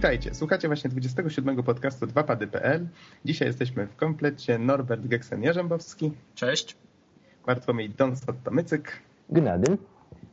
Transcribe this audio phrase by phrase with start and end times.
[0.00, 2.88] Witajcie, słuchacie właśnie 27 podcastu 2pady.pl.
[3.24, 6.10] Dzisiaj jesteśmy w komplecie Norbert Geksen-Jarzębowski.
[6.34, 6.76] Cześć.
[7.46, 8.82] Bartłomiej Donsot-Tomycyk.
[9.30, 9.78] Gnady.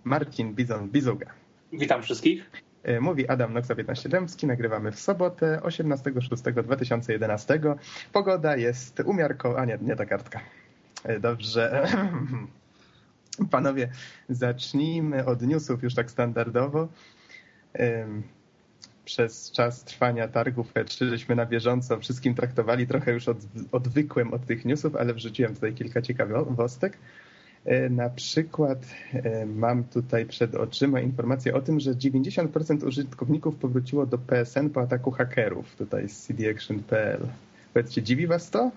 [0.04, 1.26] Marcin Bizon-Bizuga.
[1.74, 2.52] Witam wszystkich.
[2.84, 4.48] E, mówi Adam Noxa 15 Dębski.
[4.48, 7.76] Nagrywamy w sobotę 18.06.2011.
[8.14, 9.62] Pogoda jest umiarkowana.
[9.62, 10.40] A nie, nie ta kartka.
[11.04, 11.88] E, dobrze.
[13.52, 13.90] Panowie,
[14.30, 16.88] zacznijmy od newsów już tak standardowo
[19.08, 22.88] przez czas trwania targów E3 żeśmy na bieżąco wszystkim traktowali.
[22.88, 23.38] Trochę już od,
[23.72, 26.98] odwykłem od tych newsów, ale wrzuciłem tutaj kilka ciekawostek.
[27.66, 34.06] E, na przykład e, mam tutaj przed oczyma informację o tym, że 90% użytkowników powróciło
[34.06, 37.28] do PSN po ataku hakerów tutaj z cdaction.pl.
[37.74, 38.72] Powiedzcie, dziwi was to,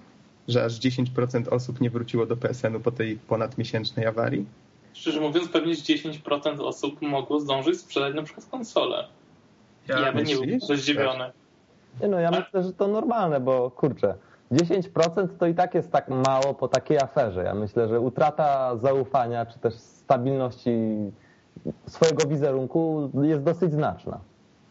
[0.49, 4.47] że aż 10% osób nie wróciło do PSN-u po tej ponadmiesięcznej awarii?
[4.95, 9.20] Szczerze mówiąc, pewnie 10% osób mogło zdążyć sprzedać na przykład konsolę.
[9.91, 11.25] Ja, ja bym nie był zdziwiony.
[12.01, 14.15] Nie no, ja myślę, że to normalne, bo kurczę,
[14.53, 17.45] 10% to i tak jest tak mało po takiej aferze.
[17.45, 20.71] Ja myślę, że utrata zaufania czy też stabilności
[21.87, 24.21] swojego wizerunku jest dosyć znaczna.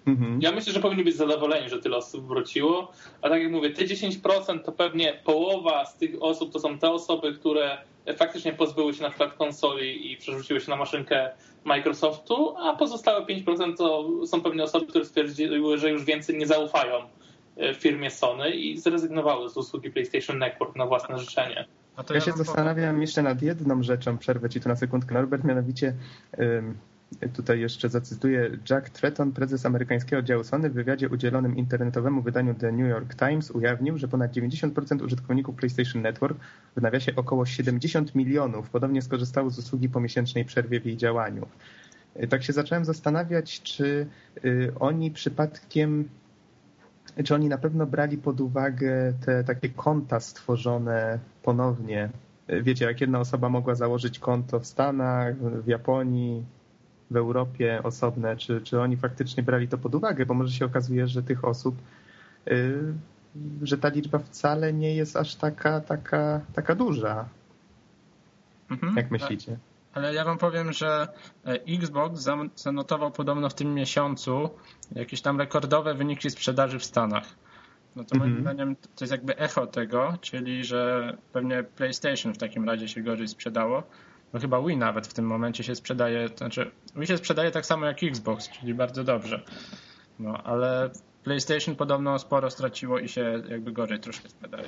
[0.08, 0.40] Mhm.
[0.42, 2.92] Ja myślę, że powinni być zadowoleni, że tyle osób wróciło.
[3.22, 6.92] A tak jak mówię, te 10% to pewnie połowa z tych osób to są te
[6.92, 7.78] osoby, które
[8.18, 11.30] faktycznie pozbyły się na przykład konsoli i przerzuciły się na maszynkę
[11.64, 16.96] Microsoftu, a pozostałe 5% to są pewnie osoby, które stwierdziły, że już więcej nie zaufają
[17.58, 21.66] e, firmie Sony i zrezygnowały z usługi PlayStation Network na własne życzenie.
[21.98, 25.94] Ja, ja się zastanawiam jeszcze nad jedną rzeczą, przerwę ci tu na sekundkę Norbert, mianowicie
[27.34, 32.72] Tutaj jeszcze zacytuję Jack Tretton, prezes amerykańskiego oddziału Sony w wywiadzie udzielonym internetowemu wydaniu The
[32.72, 36.40] New York Times ujawnił, że ponad 90% użytkowników PlayStation Network,
[36.76, 41.48] w nawiasie około 70 milionów, podobnie skorzystało z usługi po miesięcznej przerwie w jej działaniu.
[42.30, 44.08] Tak się zacząłem zastanawiać, czy
[44.46, 46.10] y, oni przypadkiem,
[47.24, 52.10] czy oni na pewno brali pod uwagę te takie konta stworzone ponownie.
[52.64, 56.46] Wiecie, jak jedna osoba mogła założyć konto w Stanach, w Japonii,
[57.12, 61.08] w Europie osobne, czy, czy oni faktycznie brali to pod uwagę, bo może się okazuje,
[61.08, 61.76] że tych osób,
[62.46, 62.94] yy,
[63.62, 67.26] że ta liczba wcale nie jest aż taka, taka, taka duża.
[68.70, 68.96] Mhm.
[68.96, 69.58] Jak myślicie?
[69.94, 71.08] Ale ja wam powiem, że
[71.46, 74.50] e, Xbox zanotował podobno w tym miesiącu
[74.96, 77.24] jakieś tam rekordowe wyniki sprzedaży w Stanach.
[77.96, 78.44] No to moim mhm.
[78.44, 83.28] zdaniem to jest jakby echo tego, czyli że pewnie PlayStation w takim razie się gorzej
[83.28, 83.84] sprzedało,
[84.34, 87.86] no chyba Wii nawet w tym momencie się sprzedaje, znaczy Wii się sprzedaje tak samo
[87.86, 89.44] jak Xbox, czyli bardzo dobrze.
[90.20, 90.90] No, ale
[91.24, 94.68] PlayStation podobno sporo straciło i się jakby gorzej troszkę sprzedaje.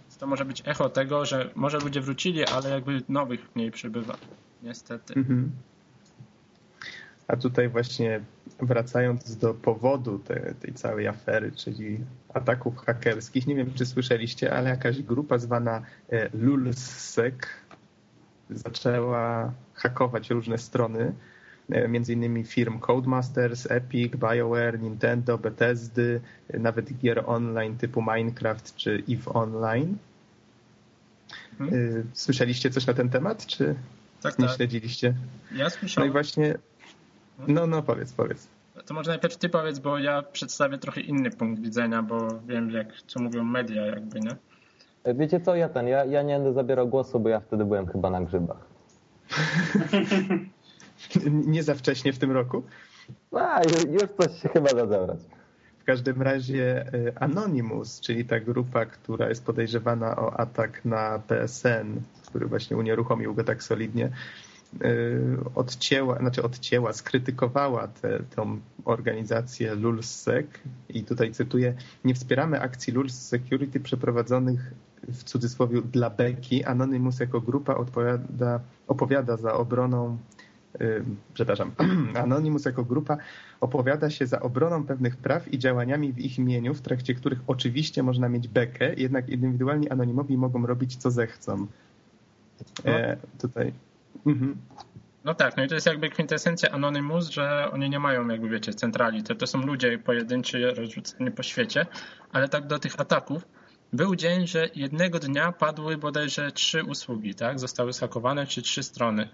[0.00, 4.16] Więc to może być echo tego, że może ludzie wrócili, ale jakby nowych mniej przybywa.
[4.62, 5.14] Niestety.
[5.14, 5.50] Mhm.
[7.28, 8.20] A tutaj właśnie
[8.60, 12.00] wracając do powodu te, tej całej afery, czyli
[12.34, 17.34] ataków hakerskich, nie wiem czy słyszeliście, ale jakaś grupa zwana e, Lulsec,
[18.50, 21.12] zaczęła hakować różne strony,
[21.70, 26.20] e, między innymi firm Codemasters, Epic, BioWare, Nintendo, Bethesdy,
[26.54, 29.96] nawet gier online typu Minecraft czy EVE Online.
[31.60, 32.00] Mhm.
[32.00, 33.74] E, słyszeliście coś na ten temat, czy
[34.22, 34.56] tak, nie tak.
[34.56, 35.14] śledziliście?
[35.52, 36.08] Ja słyszałem.
[36.08, 36.58] No i właśnie,
[37.48, 38.48] no, no powiedz, powiedz.
[38.86, 43.02] To może najpierw ty powiedz, bo ja przedstawię trochę inny punkt widzenia, bo wiem, jak,
[43.06, 44.36] co mówią media jakby, nie?
[45.04, 48.10] Wiecie co, ja ten, ja, ja nie będę zabierał głosu, bo ja wtedy byłem chyba
[48.10, 48.68] na grzybach.
[51.46, 52.62] nie za wcześnie w tym roku?
[53.32, 55.18] A, już coś się chyba da zabrać.
[55.78, 62.00] W każdym razie y, Anonymous, czyli ta grupa, która jest podejrzewana o atak na PSN,
[62.26, 64.10] który właśnie unieruchomił go tak solidnie,
[64.84, 70.46] y, odcięła, znaczy odcięła, skrytykowała tę organizację LulzSec
[70.88, 71.74] i tutaj cytuję,
[72.04, 74.74] nie wspieramy akcji Lulz Security przeprowadzonych
[75.08, 76.64] w cudzysłowie dla beki.
[76.64, 80.18] Anonymous jako grupa odpowiada, opowiada za obroną
[80.80, 81.04] yy,
[81.34, 81.70] przepraszam,
[82.22, 83.16] Anonymous jako grupa
[83.60, 88.02] opowiada się za obroną pewnych praw i działaniami w ich imieniu, w trakcie których oczywiście
[88.02, 91.66] można mieć bekę, jednak indywidualni anonimowi mogą robić co zechcą.
[92.84, 93.72] E, tutaj.
[94.26, 94.56] Mhm.
[95.24, 98.74] No tak, no i to jest jakby kwintesencja Anonymous, że oni nie mają jakby wiecie
[98.74, 101.86] centrali, to, to są ludzie pojedynczy rozrzuceni po świecie,
[102.32, 103.42] ale tak do tych ataków
[103.92, 107.58] był dzień, że jednego dnia padły bodajże trzy usługi, tak?
[107.58, 109.28] Zostały schakowane, czy trzy strony.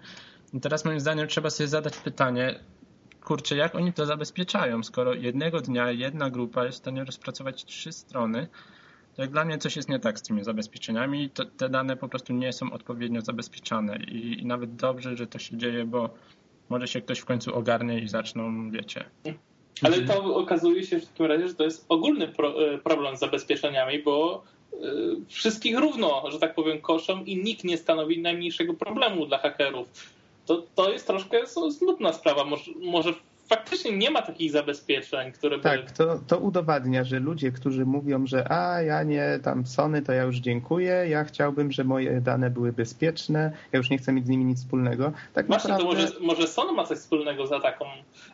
[0.53, 2.61] I teraz moim zdaniem trzeba sobie zadać pytanie,
[3.25, 7.93] kurczę, jak oni to zabezpieczają, skoro jednego dnia jedna grupa jest w stanie rozpracować trzy
[7.93, 8.49] strony,
[9.15, 12.09] to jak dla mnie coś jest nie tak z tymi zabezpieczeniami, to te dane po
[12.09, 16.15] prostu nie są odpowiednio zabezpieczane i, i nawet dobrze, że to się dzieje, bo
[16.69, 19.05] może się ktoś w końcu ogarnie i zaczną, wiecie,
[19.83, 20.19] Ale mhm.
[20.19, 23.99] to okazuje się w takim razie, że to jest ogólny pro, e, problem z zabezpieczeniami,
[23.99, 24.43] bo
[24.73, 24.77] y,
[25.29, 29.89] wszystkich równo, że tak powiem, koszą i nikt nie stanowi najmniejszego problemu dla hakerów.
[30.47, 32.45] To, to jest troszkę smutna sprawa.
[32.45, 33.15] Może, może
[33.49, 35.63] faktycznie nie ma takich zabezpieczeń, które by...
[35.63, 40.13] Tak, to, to udowadnia, że ludzie, którzy mówią, że a ja nie tam Sony, to
[40.13, 44.27] ja już dziękuję, ja chciałbym, że moje dane były bezpieczne, ja już nie chcę mieć
[44.27, 45.13] z nimi nic wspólnego.
[45.35, 45.97] Tak Właśnie, naprawdę...
[46.07, 47.85] to może, może Sony ma coś wspólnego z, ataką,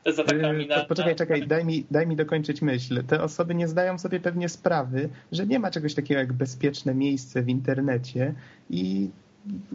[0.07, 0.85] z atakami yy, na...
[0.85, 3.05] Poczekaj, czekaj, daj mi, daj mi dokończyć myśl.
[3.05, 7.43] Te osoby nie zdają sobie pewnie sprawy, że nie ma czegoś takiego jak bezpieczne miejsce
[7.43, 8.35] w internecie
[8.71, 9.11] i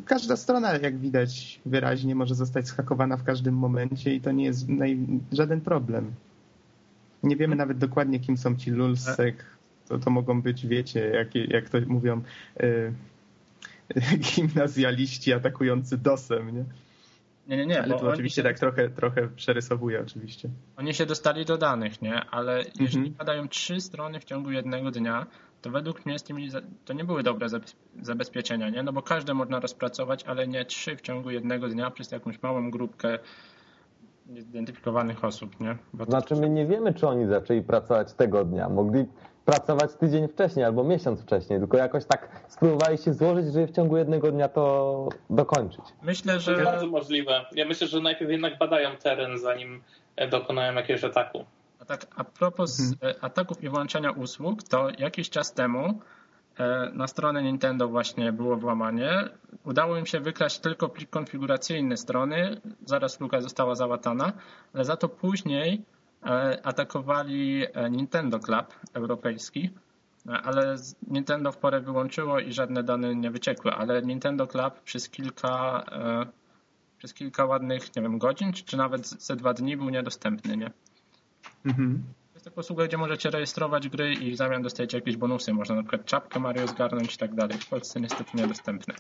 [0.06, 4.68] każda strona, jak widać wyraźnie, może zostać schakowana w każdym momencie i to nie jest
[5.32, 6.12] żaden problem.
[7.24, 9.46] Nie wiemy nawet dokładnie, kim są ci lulsek.
[9.88, 12.22] To, to mogą być, wiecie, jak, jak to mówią,
[12.62, 12.94] y,
[14.36, 16.64] gimnazjaliści atakujący DOSem, nie?
[17.48, 17.84] Nie, nie, nie.
[17.84, 18.44] Ale tu oczywiście się...
[18.44, 20.50] tak trochę, trochę przerysowuję oczywiście.
[20.78, 22.26] Oni się dostali do danych, nie?
[22.26, 23.14] Ale jeżeli mhm.
[23.14, 25.26] padają trzy strony w ciągu jednego dnia,
[25.68, 26.50] to według mnie z tymi
[26.86, 27.48] to nie były dobre
[28.02, 28.84] zabezpieczenia, nie?
[28.84, 32.72] No bo każde można rozpracować, ale nie trzy w ciągu jednego dnia przez jakąś małą
[32.72, 33.20] grupkę
[34.28, 35.78] niezidentyfikowanych osób, nie?
[35.94, 36.12] Bo to...
[36.12, 38.70] Znaczy my nie wiemy, czy oni zaczęli pracować tego dnia.
[38.70, 39.06] Mogli
[39.46, 43.98] pracować tydzień wcześniej albo miesiąc wcześniej, tylko jakoś tak spróbowali się złożyć, żeby w ciągu
[43.98, 45.86] jednego dnia to dokończyć.
[46.02, 46.52] Myślę, że...
[46.52, 47.46] To jest bardzo możliwe.
[47.52, 49.82] Ja myślę, że najpierw jednak badają teren, zanim
[50.32, 51.46] dokonają jakiegoś ataku.
[51.88, 52.98] Tak, a propos mhm.
[53.02, 56.02] E, ataków i włączania usług, to jakiś czas temu
[56.58, 59.30] e, na stronę Nintendo właśnie było włamanie.
[59.64, 64.34] Udało im się wykraść tylko plik konfiguracyjny strony, zaraz luka została załatana,
[64.74, 65.86] ale za to później
[66.26, 69.70] e, atakowali Nintendo Club europejski,
[70.44, 70.76] ale
[71.08, 75.86] Nintendo w porę wyłączyło i żadne dane nie wyciekły, ale Nintendo Club przez kilka,
[76.98, 80.72] przez kilka ładnych, nie wiem, godzin, czy nawet ze dwa dni był niedostępny, nie?
[81.68, 82.04] Mhm.
[82.34, 85.54] Jest to usługa, gdzie możecie rejestrować gry i w zamian dostajecie jakieś bonusy.
[85.54, 87.58] Można na przykład czapkę Mario zgarnąć i tak dalej.
[87.58, 88.94] W Polsce niestety niedostępne.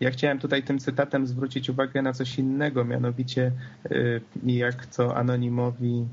[0.00, 3.52] Ja chciałem tutaj tym cytatem zwrócić uwagę na coś innego, mianowicie
[3.92, 6.04] y, jak to anonimowi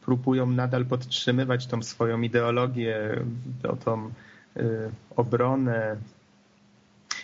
[0.00, 3.24] próbują nadal podtrzymywać tą swoją ideologię,
[3.68, 4.10] o tą
[4.56, 5.96] y, obronę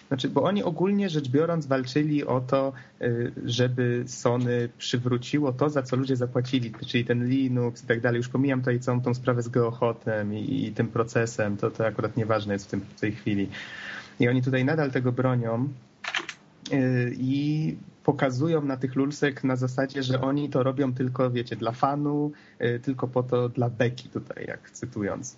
[0.09, 2.73] znaczy, bo oni ogólnie rzecz biorąc walczyli o to,
[3.03, 8.17] y, żeby Sony przywróciło to, za co ludzie zapłacili, czyli ten Linux i tak dalej.
[8.17, 12.17] Już pomijam tutaj całą tą sprawę z geochotem i, i tym procesem, to, to akurat
[12.17, 13.49] nieważne jest w, tym, w tej chwili.
[14.21, 15.69] I oni tutaj nadal tego bronią
[16.73, 21.73] y, i pokazują na tych lulsek na zasadzie, że oni to robią tylko, wiecie, dla
[21.73, 25.37] fanu, y, tylko po to dla beki tutaj, jak cytując.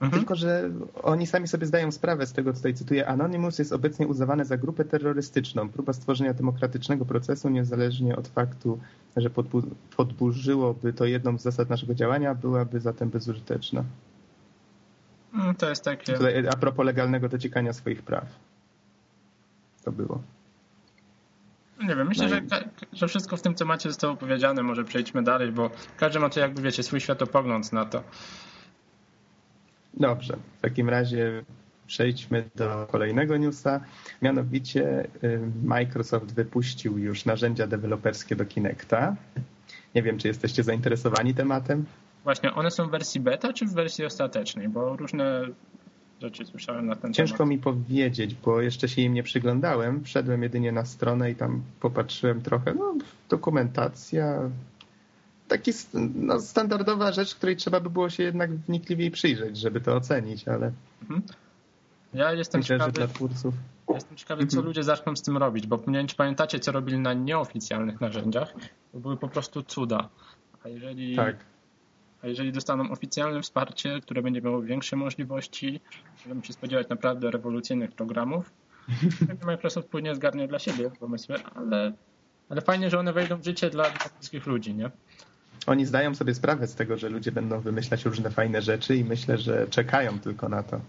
[0.00, 0.20] Mhm.
[0.20, 0.70] Tylko, że
[1.02, 4.84] oni sami sobie zdają sprawę z tego, tutaj cytuję, Anonymous jest obecnie uznawany za grupę
[4.84, 5.68] terrorystyczną.
[5.68, 8.78] Próba stworzenia demokratycznego procesu, niezależnie od faktu,
[9.16, 9.30] że
[9.96, 13.84] podburzyłoby to jedną z zasad naszego działania, byłaby zatem bezużyteczna.
[15.34, 16.12] Mm, to jest takie...
[16.12, 18.26] Tutaj a propos legalnego dociekania swoich praw.
[19.84, 20.22] To było.
[21.82, 22.48] Nie wiem, myślę, no i...
[22.50, 24.62] że, że wszystko w tym temacie zostało powiedziane.
[24.62, 28.02] Może przejdźmy dalej, bo każdy ma to jakby, wiecie, swój światopogląd na to.
[29.94, 31.42] Dobrze, w takim razie
[31.86, 33.80] przejdźmy do kolejnego newsa.
[34.22, 39.16] Mianowicie y, Microsoft wypuścił już narzędzia deweloperskie do Kinecta.
[39.94, 41.84] Nie wiem, czy jesteście zainteresowani tematem.
[42.24, 44.68] Właśnie, one są w wersji beta czy w wersji ostatecznej?
[44.68, 45.46] Bo różne
[46.22, 47.50] rzeczy słyszałem na ten Ciężko temat.
[47.50, 50.04] mi powiedzieć, bo jeszcze się im nie przyglądałem.
[50.04, 52.74] Wszedłem jedynie na stronę i tam popatrzyłem trochę.
[52.74, 52.94] No,
[53.28, 54.50] dokumentacja,
[55.50, 55.72] taki
[56.14, 60.72] no, standardowa rzecz, której trzeba by było się jednak wnikliwiej przyjrzeć, żeby to ocenić, ale
[61.02, 61.22] mhm.
[62.14, 63.54] ja jestem myślę, ciekawy, dla twórców...
[63.94, 64.66] Jestem ciekawy, co mhm.
[64.66, 68.52] ludzie zaczną z tym robić, bo nie wiem, czy pamiętacie, co robili na nieoficjalnych narzędziach,
[68.92, 70.08] to były po prostu cuda.
[70.64, 71.36] A jeżeli, tak.
[72.22, 75.80] a jeżeli dostaną oficjalne wsparcie, które będzie miało większe możliwości,
[76.26, 78.52] możemy się spodziewać naprawdę rewolucyjnych programów.
[79.46, 81.92] Microsoft płynie zgarnie dla siebie pomysły, ale,
[82.48, 84.90] ale fajnie, że one wejdą w życie dla, dla wszystkich ludzi, nie?
[85.66, 89.38] Oni zdają sobie sprawę z tego, że ludzie będą wymyślać różne fajne rzeczy i myślę,
[89.38, 90.80] że czekają tylko na to.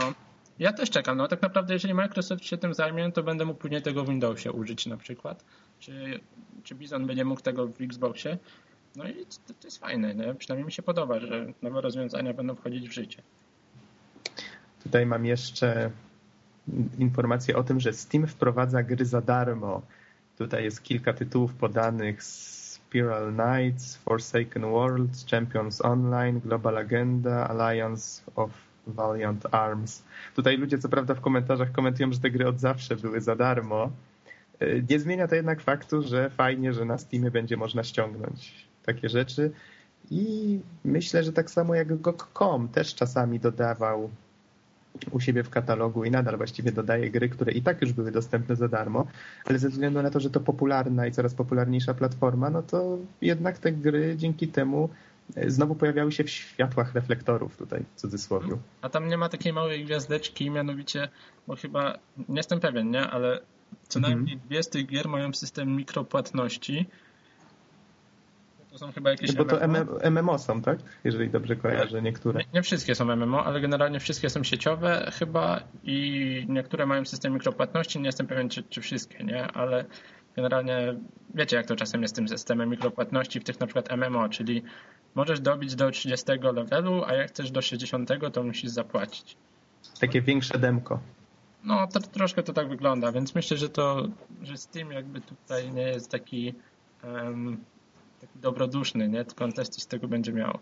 [0.00, 0.14] No.
[0.58, 1.16] Ja też czekam.
[1.16, 4.52] No tak naprawdę, jeżeli Microsoft się tym zajmie, to będę mógł później tego w Windowsie
[4.52, 5.44] użyć na przykład.
[5.78, 6.20] Czy,
[6.64, 8.38] czy Bizon będzie mógł tego w Xboxie.
[8.96, 10.14] No i to, to jest fajne.
[10.14, 10.34] Nie?
[10.34, 13.22] Przynajmniej mi się podoba, że nowe rozwiązania będą wchodzić w życie.
[14.82, 15.90] Tutaj mam jeszcze
[16.98, 19.82] informację o tym, że Steam wprowadza gry za darmo.
[20.38, 22.53] Tutaj jest kilka tytułów podanych z
[22.94, 28.50] Spiral Knights, Forsaken Worlds, Champions Online, Global Agenda, Alliance of
[28.86, 30.02] Valiant Arms.
[30.34, 33.90] Tutaj ludzie co prawda w komentarzach komentują, że te gry od zawsze były za darmo,
[34.90, 39.50] Nie zmienia to jednak faktu, że fajnie, że na Steamie będzie można ściągnąć takie rzeczy.
[40.10, 44.10] I myślę, że tak samo jak GOG.com też czasami dodawał
[45.10, 48.56] u siebie w katalogu i nadal właściwie dodaje gry, które i tak już były dostępne
[48.56, 49.06] za darmo,
[49.44, 53.58] ale ze względu na to, że to popularna i coraz popularniejsza platforma, no to jednak
[53.58, 54.88] te gry dzięki temu
[55.36, 58.56] e, znowu pojawiały się w światłach reflektorów tutaj w cudzysłowie.
[58.82, 61.08] A tam nie ma takiej małej gwiazdeczki, mianowicie,
[61.46, 61.98] bo chyba,
[62.28, 63.40] nie jestem pewien, nie, ale
[63.88, 64.14] co mhm.
[64.14, 66.86] najmniej dwie z tych gier mają system mikropłatności,
[68.74, 70.78] to są chyba jakieś Bo to MMO, MMO są, tak?
[71.04, 72.38] Jeżeli dobrze kojarzę, niektóre.
[72.38, 77.32] Nie, nie, wszystkie są MMO, ale generalnie wszystkie są sieciowe chyba i niektóre mają system
[77.32, 77.98] mikropłatności.
[77.98, 79.46] Nie jestem pewien, czy, czy wszystkie, nie?
[79.46, 79.84] Ale
[80.36, 80.94] generalnie
[81.34, 84.62] wiecie, jak to czasem jest z tym systemem mikropłatności w tych na przykład MMO, czyli
[85.14, 89.36] możesz dobić do 30 levelu, a jak chcesz do 60, to musisz zapłacić.
[90.00, 91.00] Takie większe demko.
[91.64, 94.08] No, to, troszkę to tak wygląda, więc myślę, że to,
[94.42, 96.54] że Steam jakby tutaj nie jest taki
[97.04, 97.64] um,
[98.26, 99.24] taki dobroduszny, nie?
[99.24, 100.58] Tylko on też coś z tego będzie miał.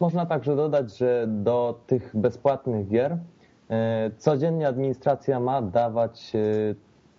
[0.00, 3.18] Można także dodać, że do tych bezpłatnych gier
[3.70, 6.74] e, codziennie administracja ma dawać e,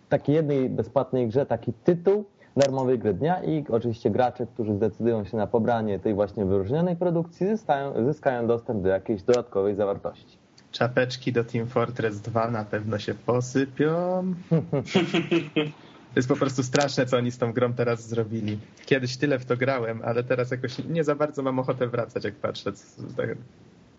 [0.10, 2.26] takiej jednej bezpłatnej grze taki tytuł
[2.58, 7.48] darmowej gry dnia i oczywiście gracze, którzy zdecydują się na pobranie tej właśnie wyróżnionej produkcji
[7.48, 10.38] zyskają, zyskają dostęp do jakiejś dodatkowej zawartości.
[10.72, 14.24] Czapeczki do Team Fortress 2 na pewno się posypią.
[16.14, 18.60] To jest po prostu straszne, co oni z tą grą teraz zrobili.
[18.86, 22.36] Kiedyś tyle w to grałem, ale teraz jakoś nie za bardzo mam ochotę wracać, jak
[22.36, 23.02] patrzę, co,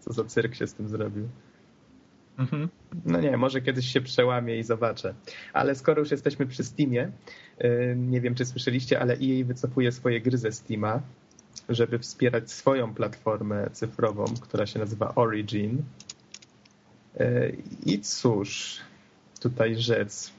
[0.00, 1.28] co za cyrk się z tym zrobił.
[2.38, 2.68] Mhm.
[3.04, 5.14] No nie, może kiedyś się przełamię i zobaczę.
[5.52, 7.10] Ale skoro już jesteśmy przy Steamie,
[7.96, 11.02] nie wiem, czy słyszeliście, ale EA wycofuje swoje gry ze Steama,
[11.68, 15.82] żeby wspierać swoją platformę cyfrową, która się nazywa Origin.
[17.20, 18.80] Y, I cóż,
[19.40, 20.32] tutaj rzec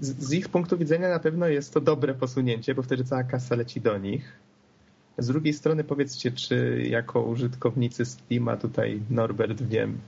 [0.00, 3.80] z, ich punktu widzenia na pewno jest to dobre posunięcie, bo wtedy cała kasa leci
[3.80, 4.38] do nich.
[5.18, 9.98] Z drugiej strony powiedzcie, czy jako użytkownicy Steama tutaj Norbert wiem,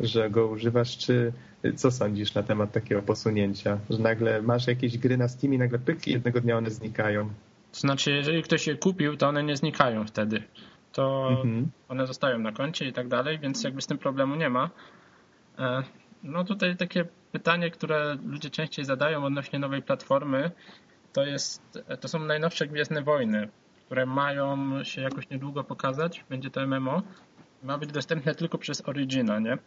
[0.00, 1.32] że go używasz, czy
[1.76, 3.78] co sądzisz na temat takiego posunięcia?
[3.90, 7.30] Że nagle masz jakieś gry na Steamie, nagle pyk i jednego dnia one znikają.
[7.72, 10.42] To znaczy, jeżeli ktoś je kupił, to one nie znikają wtedy.
[10.92, 11.70] To mhm.
[11.88, 14.70] one zostają na koncie i tak dalej, więc jakby z tym problemu nie ma.
[15.58, 15.82] E,
[16.22, 17.04] no tutaj takie
[17.36, 20.50] pytanie, które ludzie częściej zadają odnośnie nowej platformy,
[21.12, 23.48] to, jest, to są najnowsze Gwiezdne Wojny,
[23.86, 26.24] które mają się jakoś niedługo pokazać.
[26.28, 27.02] Będzie to MMO.
[27.62, 29.58] Ma być dostępne tylko przez Origina, nie?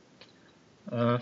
[0.92, 1.20] E,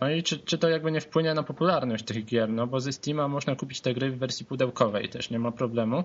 [0.00, 2.48] no i czy, czy to jakby nie wpłynie na popularność tych gier?
[2.48, 6.04] No bo ze Steama można kupić te gry w wersji pudełkowej, też nie ma problemu.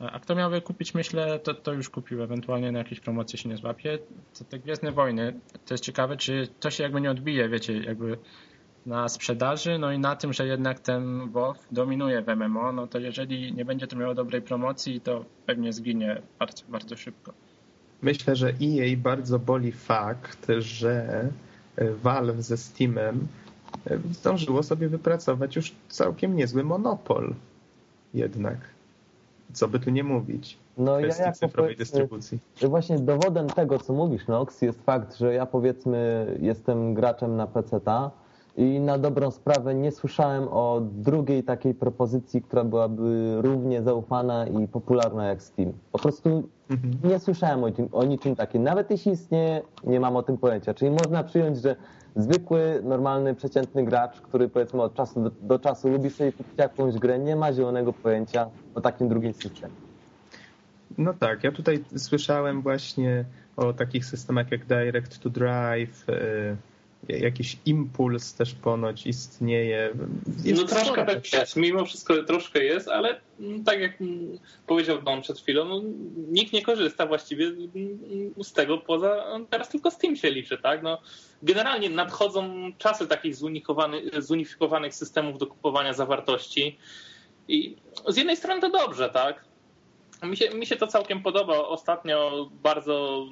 [0.00, 3.48] E, a kto miałby kupić, myślę, to, to już kupił, ewentualnie na jakieś promocje się
[3.48, 3.98] nie złapie.
[4.38, 8.18] To te Gwiezdne Wojny, to jest ciekawe, czy to się jakby nie odbije, wiecie, jakby
[8.86, 12.98] na sprzedaży, no i na tym, że jednak ten WoW dominuje w MMO, no to
[12.98, 17.32] jeżeli nie będzie to miało dobrej promocji, to pewnie zginie bardzo, bardzo szybko.
[18.02, 21.24] Myślę, że EA bardzo boli fakt, że
[22.02, 23.28] Valve ze Steamem
[24.10, 27.34] zdążyło sobie wypracować już całkiem niezły monopol
[28.14, 28.56] jednak.
[29.52, 30.58] Co by tu nie mówić.
[30.78, 32.38] No kwestii ja cyfrowej dystrybucji.
[32.62, 38.10] Właśnie dowodem tego, co mówisz, Nox, jest fakt, że ja powiedzmy jestem graczem na PC-ta,
[38.56, 44.68] i na dobrą sprawę nie słyszałem o drugiej takiej propozycji, która byłaby równie zaufana i
[44.68, 45.72] popularna jak Steam.
[45.92, 46.94] Po prostu mhm.
[47.04, 48.62] nie słyszałem o, o niczym takim.
[48.62, 50.74] Nawet jeśli istnieje, nie mam o tym pojęcia.
[50.74, 51.76] Czyli można przyjąć, że
[52.16, 56.94] zwykły, normalny, przeciętny gracz, który powiedzmy od czasu do, do czasu lubi sobie kupić jakąś
[56.94, 59.74] grę, nie ma zielonego pojęcia o takim drugim systemie.
[60.98, 63.24] No tak, ja tutaj słyszałem właśnie
[63.56, 66.56] o takich systemach jak Direct to Drive, y,
[67.08, 69.92] jakiś impuls też ponoć istnieje.
[70.44, 73.20] Jest no troszkę tak jest, mimo wszystko troszkę jest, ale
[73.64, 73.98] tak jak
[74.66, 75.82] powiedział Don przed chwilą, no,
[76.28, 77.52] nikt nie korzysta właściwie
[78.42, 80.82] z tego poza, teraz tylko Steam się liczy, tak?
[80.82, 80.98] No,
[81.42, 83.34] generalnie nadchodzą czasy takich
[84.18, 86.78] zunifikowanych systemów do kupowania zawartości
[87.48, 87.76] i
[88.08, 89.44] z jednej strony to dobrze, tak?
[90.22, 91.58] Mi się, mi się to całkiem podoba.
[91.58, 93.26] Ostatnio bardzo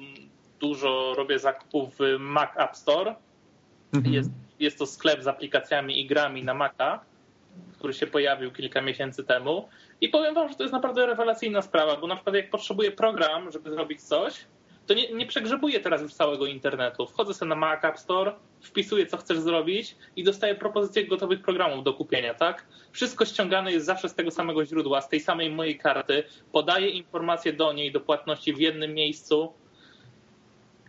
[0.59, 3.15] dużo robię zakupów w Mac App Store
[3.93, 4.13] Mhm.
[4.13, 4.29] Jest,
[4.59, 6.99] jest to sklep z aplikacjami i grami na Maca,
[7.77, 9.69] który się pojawił kilka miesięcy temu.
[10.01, 13.51] I powiem wam, że to jest naprawdę rewelacyjna sprawa, bo na przykład jak potrzebuję program,
[13.51, 14.45] żeby zrobić coś,
[14.89, 17.07] to nie, nie przegrzebuję teraz już całego internetu.
[17.07, 21.83] Wchodzę sobie na Mac App Store, wpisuję, co chcesz zrobić i dostaję propozycję gotowych programów
[21.83, 22.65] do kupienia, tak?
[22.91, 26.23] Wszystko ściągane jest zawsze z tego samego źródła, z tej samej mojej karty.
[26.51, 29.53] Podaję informacje do niej, do płatności w jednym miejscu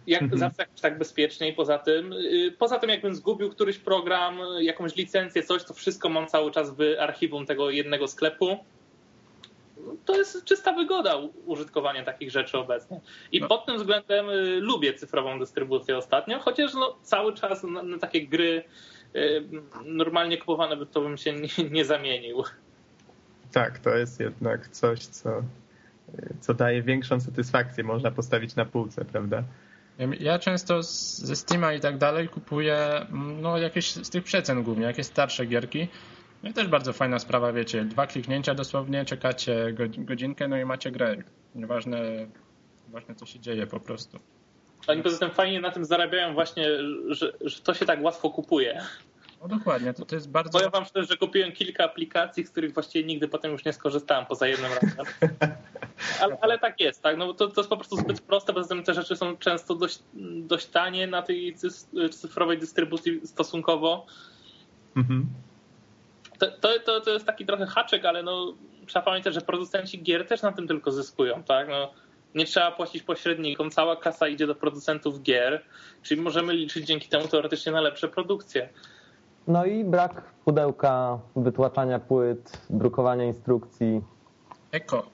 [0.07, 0.39] jak mhm.
[0.39, 4.97] zawsze jakoś tak bezpiecznie i poza tym, y, poza tym jakbym zgubił któryś program, jakąś
[4.97, 8.59] licencję, coś, to wszystko mam cały czas w archiwum tego jednego sklepu.
[10.05, 11.17] To jest czysta wygoda
[11.47, 13.01] użytkowania takich rzeczy obecnie.
[13.33, 13.49] I no.
[13.49, 18.27] pod tym względem y, lubię cyfrową dystrybucję ostatnio, chociaż no, cały czas na, na takie
[18.27, 18.65] gry
[19.17, 19.45] y,
[19.85, 22.43] normalnie kupowane by to bym się nie, nie zamienił.
[23.53, 25.43] Tak, to jest jednak coś, co,
[26.41, 29.45] co daje większą satysfakcję, można postawić na półce, prawda?
[30.21, 33.07] Ja często ze Steama i tak dalej kupuję
[33.43, 35.89] no, jakieś z tych przecen głównie, jakieś starsze gierki.
[36.43, 40.91] No i też bardzo fajna sprawa, wiecie, dwa kliknięcia dosłownie, czekacie godzinkę, no i macie
[40.91, 41.17] grę.
[41.55, 42.27] Nieważne,
[42.89, 44.19] ważne co się dzieje po prostu.
[44.87, 46.69] Oni poza tym fajnie na tym zarabiają właśnie,
[47.09, 48.83] że, że to się tak łatwo kupuje.
[49.41, 50.59] No dokładnie, to, to jest bardzo...
[50.59, 54.27] Powiem wam szczerze, że kupiłem kilka aplikacji, z których właściwie nigdy potem już nie skorzystałem
[54.27, 55.07] poza jednym razem.
[56.21, 57.17] Ale, ale, tak jest, tak?
[57.17, 60.03] No to, to jest po prostu zbyt proste, poza tym te rzeczy są często dość,
[60.43, 61.55] dość tanie na tej
[62.11, 64.07] cyfrowej dystrybucji stosunkowo.
[64.97, 65.27] Mhm.
[66.39, 68.55] To, to, to jest taki trochę haczek, ale no,
[68.87, 71.69] trzeba pamiętać, że producenci gier też na tym tylko zyskują, tak?
[71.69, 71.93] No,
[72.35, 75.65] nie trzeba płacić pośrednikom, cała kasa idzie do producentów gier,
[76.03, 78.69] czyli możemy liczyć dzięki temu teoretycznie na lepsze produkcje.
[79.49, 84.01] No i brak pudełka, wytłaczania płyt, drukowania instrukcji.
[84.73, 85.07] Eko.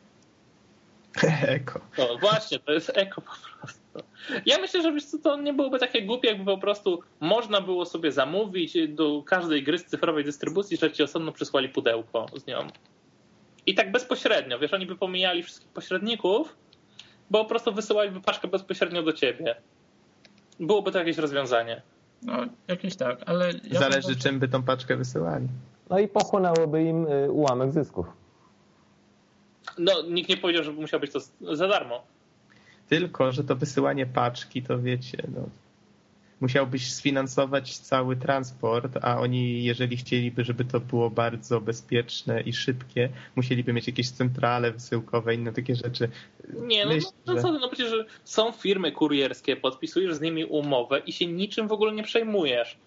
[1.56, 1.80] Eko.
[1.98, 3.98] No właśnie, to jest eko po prostu.
[4.46, 7.84] Ja myślę, że wiesz co, to nie byłoby takie głupie, jakby po prostu można było
[7.84, 12.66] sobie zamówić do każdej gry z cyfrowej dystrybucji, że ci osobno przysłali pudełko z nią.
[13.66, 16.56] I tak bezpośrednio, wiesz, oni by pomijali wszystkich pośredników,
[17.30, 19.56] bo po prostu wysyłaliby paczkę bezpośrednio do ciebie.
[20.60, 21.82] Byłoby to jakieś rozwiązanie.
[22.22, 23.52] No, jakieś tak, ale...
[23.70, 25.48] Ja Zależy, czym by tą paczkę wysyłali.
[25.90, 28.06] No i pochłonęłoby im y, ułamek zysków.
[29.78, 31.20] No, nikt nie powiedział, że musiał być to
[31.54, 32.02] za darmo.
[32.88, 35.48] Tylko, że to wysyłanie paczki, to wiecie, no,
[36.40, 43.08] musiałbyś sfinansować cały transport, a oni, jeżeli chcieliby, żeby to było bardzo bezpieczne i szybkie,
[43.36, 46.08] musieliby mieć jakieś centrale wysyłkowe, inne takie rzeczy.
[46.54, 47.92] Nie, no, Myśl, no, no co, no przecież
[48.24, 52.78] są firmy kurierskie, podpisujesz z nimi umowę i się niczym w ogóle nie przejmujesz.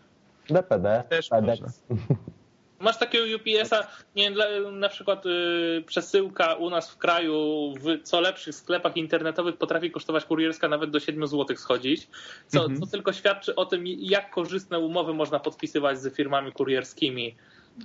[0.49, 1.61] DPD, Też FedEx.
[2.79, 8.21] Masz takiego UPS-a, nie wiem, na przykład y, przesyłka u nas w kraju w co
[8.21, 12.07] lepszych sklepach internetowych potrafi kosztować kurierska nawet do 7 zł schodzić,
[12.47, 12.79] co, mhm.
[12.79, 17.35] co tylko świadczy o tym, jak korzystne umowy można podpisywać z firmami kurierskimi.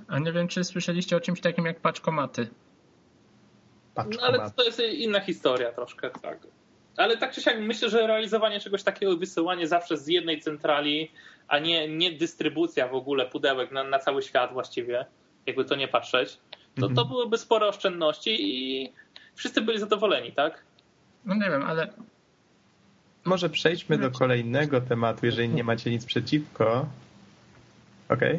[0.07, 2.47] A nie wiem, czy słyszeliście o czymś takim jak paczkomaty.
[3.97, 6.47] No, ale to jest inna historia troszkę, tak.
[6.97, 11.11] Ale tak czy siak myślę, że realizowanie czegoś takiego, wysyłanie zawsze z jednej centrali,
[11.47, 15.05] a nie, nie dystrybucja w ogóle pudełek na, na cały świat właściwie,
[15.45, 16.37] jakby to nie patrzeć,
[16.75, 17.07] to, to mhm.
[17.07, 18.89] byłyby spore oszczędności i
[19.35, 20.63] wszyscy byli zadowoleni, tak?
[21.25, 21.87] No nie wiem, ale...
[23.25, 26.85] Może przejdźmy do kolejnego tematu, jeżeli nie macie nic przeciwko.
[28.09, 28.35] Okej.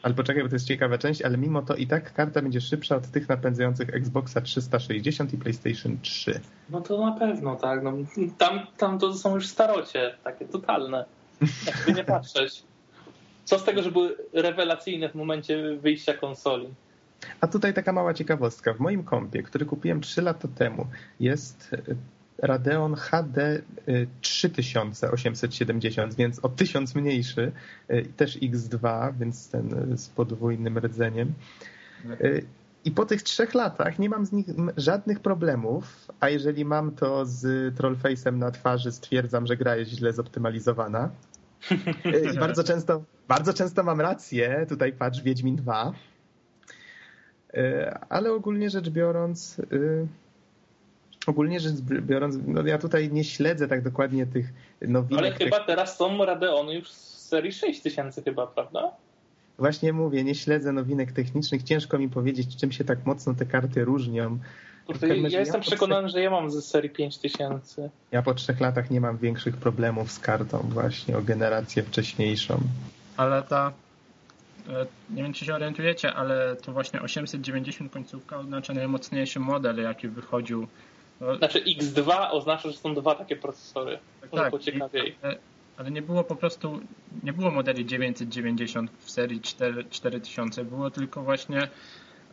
[0.02, 2.96] Ale poczekaj, bo to jest ciekawa część, ale mimo to i tak karta będzie szybsza
[2.96, 6.40] od tych napędzających Xboxa 360 i PlayStation 3.
[6.70, 7.82] No to na pewno, tak.
[7.82, 7.92] No,
[8.38, 11.04] tam, tam to są już starocie, takie totalne.
[11.66, 12.62] Jakby nie patrzeć.
[13.44, 16.68] Co z tego, że były rewelacyjne w momencie wyjścia konsoli?
[17.40, 18.74] A tutaj taka mała ciekawostka.
[18.74, 20.86] W moim kompie, który kupiłem 3 lata temu,
[21.20, 21.76] jest
[22.38, 23.62] Radeon HD
[24.20, 27.52] 3870, więc o 1000 mniejszy,
[27.90, 31.32] y, też X2, więc ten y, z podwójnym rdzeniem.
[32.20, 32.44] Y,
[32.84, 37.26] I po tych trzech latach nie mam z nich żadnych problemów, a jeżeli mam to
[37.26, 41.10] z trollface'em na twarzy stwierdzam, że gra jest źle zoptymalizowana.
[42.40, 45.92] Bardzo często, bardzo często mam rację, tutaj patrz Wiedźmin 2.
[48.08, 49.60] Ale ogólnie rzecz biorąc,
[51.28, 54.46] ogólnie rzecz biorąc, no ja tutaj nie śledzę tak dokładnie tych
[54.82, 55.24] nowinek.
[55.24, 58.90] Ale chyba teraz są Radeony już z serii 6000 chyba, prawda?
[59.58, 61.62] Właśnie mówię, nie śledzę nowinek technicznych.
[61.62, 64.38] Ciężko mi powiedzieć, czym się tak mocno te karty różnią.
[64.86, 67.90] Kurde, ja, ja jestem przekonany, że ja mam ze serii 5000.
[68.12, 72.60] Ja po trzech latach nie mam większych problemów z kartą właśnie o generację wcześniejszą.
[73.16, 73.72] Ale ta,
[74.68, 80.08] e, nie wiem czy się orientujecie, ale to właśnie 890 końcówka oznacza najmocniejszy model, jaki
[80.08, 80.66] wychodził.
[81.20, 83.98] No, znaczy X2 oznacza, że są dwa takie procesory.
[84.20, 84.60] Tak, Może tak.
[84.60, 85.16] ciekawiej.
[85.76, 86.80] Ale nie było po prostu,
[87.22, 91.68] nie było modeli 990 w serii 4, 4000, było tylko właśnie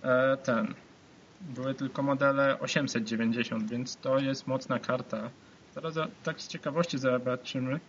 [0.03, 0.73] e, ten,
[1.41, 5.29] były tylko modele 890, więc to jest mocna karta.
[5.75, 7.79] Teraz tak z ciekawości zobaczymy.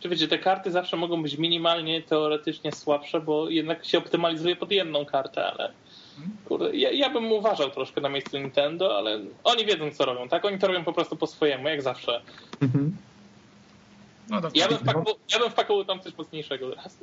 [0.00, 4.70] Czy wiecie, te karty zawsze mogą być minimalnie teoretycznie słabsze, bo jednak się optymalizuje pod
[4.70, 5.72] jedną kartę, ale
[6.44, 10.44] kurde, ja, ja bym uważał troszkę na miejscu Nintendo, ale oni wiedzą co robią, tak?
[10.44, 12.20] Oni to robią po prostu po swojemu, jak zawsze.
[12.60, 12.96] Mhm.
[14.30, 16.98] No, ja, bym wpakował, ja bym wpakował tam coś mocniejszego teraz.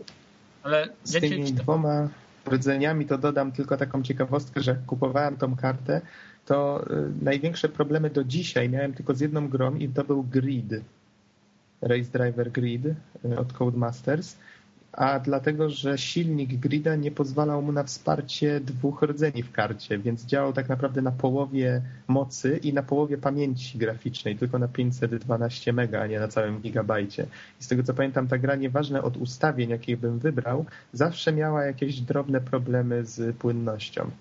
[0.64, 2.10] Ale z tymi dwoma
[2.48, 6.02] rdzeniami to dodam tylko taką ciekawostkę, że jak kupowałem tą kartę,
[6.46, 10.74] to y, największe problemy do dzisiaj miałem tylko z jedną grą i to był Grid.
[11.82, 12.96] Race Driver Grid y,
[13.40, 14.38] od Codemasters
[14.94, 20.26] a dlatego, że silnik Grida nie pozwalał mu na wsparcie dwóch rdzeni w karcie, więc
[20.26, 26.02] działał tak naprawdę na połowie mocy i na połowie pamięci graficznej, tylko na 512 mega,
[26.02, 27.26] a nie na całym gigabajcie.
[27.62, 31.64] I z tego co pamiętam, ta gra nieważne od ustawień, jakie bym wybrał, zawsze miała
[31.64, 34.12] jakieś drobne problemy z płynnością.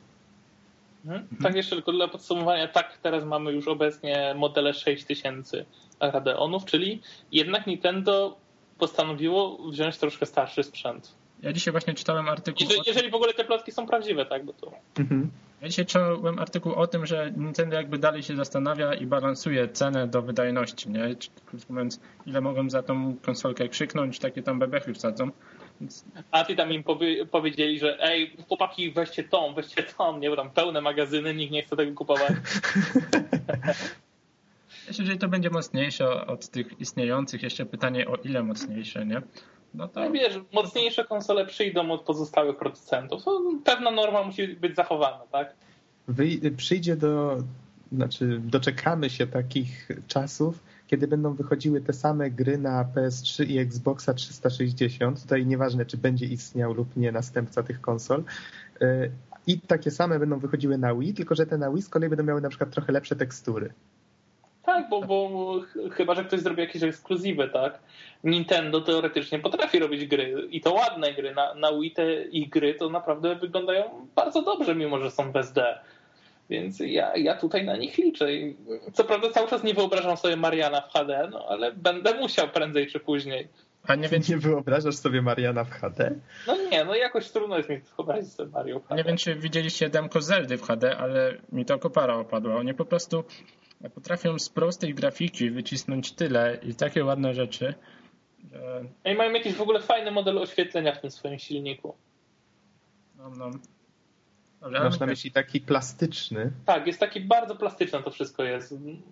[1.04, 1.26] Mhm.
[1.42, 5.64] Tak, jeszcze tylko dla podsumowania, tak, teraz mamy już obecnie modele 6000
[6.00, 7.00] Radeonów, czyli
[7.32, 8.36] jednak Nintendo
[8.80, 11.14] postanowiło wziąć troszkę starszy sprzęt.
[11.42, 12.60] Ja dzisiaj właśnie czytałem artykuł.
[12.60, 14.44] Jeżeli, jeżeli w ogóle te plotki są prawdziwe, tak?
[14.44, 14.72] Bo to...
[14.98, 15.30] Mhm.
[15.60, 20.08] Ja dzisiaj czytałem artykuł o tym, że Nintendo jakby dalej się zastanawia i balansuje cenę
[20.08, 21.14] do wydajności, nie?
[21.46, 25.30] Krótko mówiąc, ile mogą za tą konsolkę krzyknąć, takie tam bebechy wsadzą.
[26.30, 30.30] A ty tam im powie, powiedzieli, że ej, chłopaki, weźcie tą, weźcie tą, nie?
[30.30, 32.32] Bo tam pełne magazyny, nikt nie chce tego kupować.
[34.90, 37.42] Myślę, że to będzie mocniejsze od tych istniejących.
[37.42, 39.22] Jeszcze pytanie o ile mocniejsze, nie?
[39.74, 43.24] No to no wiesz, mocniejsze konsole przyjdą od pozostałych producentów.
[43.24, 45.54] To pewna norma musi być zachowana, tak?
[46.08, 47.38] Wy, przyjdzie do,
[47.92, 54.14] znaczy doczekamy się takich czasów, kiedy będą wychodziły te same gry na PS3 i Xboxa
[54.14, 55.22] 360.
[55.22, 58.24] Tutaj nieważne, czy będzie istniał lub nie następca tych konsol.
[58.82, 59.10] Y,
[59.46, 62.24] I takie same będą wychodziły na Wii, tylko że te na Wii z kolei będą
[62.24, 63.72] miały na przykład trochę lepsze tekstury.
[64.62, 65.60] Tak, bo, bo
[65.92, 67.78] chyba, że ktoś zrobi jakieś ekskluzywy, tak?
[68.24, 71.34] Nintendo teoretycznie potrafi robić gry i to ładne gry.
[71.34, 75.52] Na, na Wii te ich gry to naprawdę wyglądają bardzo dobrze, mimo że są bez
[75.52, 75.78] D.
[76.50, 78.26] Więc ja, ja tutaj na nich liczę.
[78.92, 82.86] Co prawda cały czas nie wyobrażam sobie Mariana w HD, no ale będę musiał prędzej
[82.86, 83.48] czy później.
[83.86, 86.14] A nie, wiem, nie wyobrażasz sobie Mariana w HD?
[86.46, 88.96] No nie, no jakoś trudno jest mi wyobrazić sobie Mario w HD.
[88.96, 92.56] Nie wiem, czy widzieliście demko Zeldy w HD, ale mi to kopara opadła.
[92.56, 93.24] Oni po prostu
[93.88, 97.74] potrafią z prostej grafiki wycisnąć tyle i takie ładne rzeczy.
[98.52, 98.84] Że...
[99.04, 101.94] I mają jakiś w ogóle fajny model oświetlenia w tym swoim silniku.
[103.16, 103.50] No, no.
[104.60, 106.52] Dobrze, Masz na myśli taki plastyczny?
[106.64, 108.72] Tak, jest taki bardzo plastyczny to wszystko jest.
[108.72, 109.02] M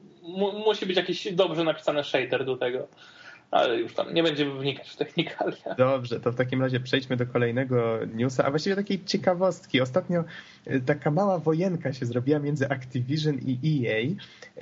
[0.67, 2.89] musi być jakiś dobrze napisany shader do tego
[3.51, 5.75] ale już tam nie będziemy wnikać w technikalia.
[5.79, 9.81] Dobrze, to w takim razie przejdźmy do kolejnego newsa, a właściwie takiej ciekawostki.
[9.81, 10.25] Ostatnio
[10.67, 14.01] y, taka mała wojenka się zrobiła między Activision i EA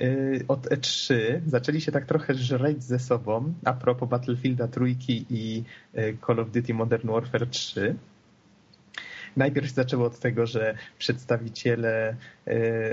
[0.05, 1.15] y, od E3.
[1.45, 5.63] Zaczęli się tak trochę żreć ze sobą a propos Battlefielda trójki i
[5.97, 7.95] y, Call of Duty Modern Warfare 3.
[9.37, 12.15] Najpierw zaczęło od tego, że przedstawiciele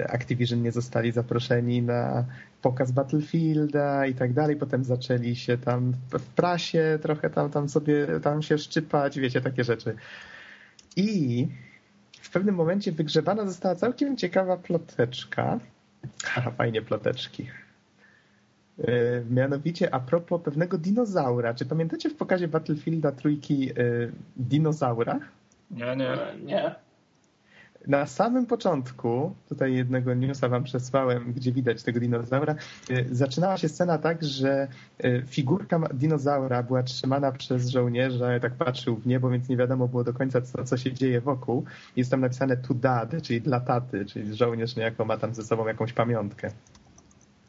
[0.09, 2.25] Activision nie zostali zaproszeni na
[2.63, 4.57] pokaz Battlefielda i tak dalej.
[4.57, 9.65] Potem zaczęli się tam w prasie trochę tam, tam sobie tam się szczypać, wiecie, takie
[9.65, 9.97] rzeczy.
[10.97, 11.49] I
[12.21, 15.61] w pewnym momencie wygrzebana została całkiem ciekawa ploteczka.
[16.25, 17.49] Ha, fajnie ploteczki.
[18.79, 18.87] Yy,
[19.31, 21.55] mianowicie a propos pewnego dinozaura.
[21.55, 25.21] Czy pamiętacie w pokazie Battlefielda trójki yy, dinozaura?
[25.71, 26.17] Nie, nie.
[26.45, 26.75] Nie.
[27.87, 32.55] Na samym początku, tutaj jednego newsa wam przesłałem, gdzie widać tego dinozaura,
[32.91, 34.69] y, zaczynała się scena tak, że
[35.05, 40.05] y, figurka dinozaura była trzymana przez żołnierza, tak patrzył w niebo, więc nie wiadomo było
[40.05, 41.65] do końca, co, co się dzieje wokół.
[41.97, 45.67] Jest tam napisane to dad, czyli dla taty, czyli żołnierz niejako ma tam ze sobą
[45.67, 46.51] jakąś pamiątkę.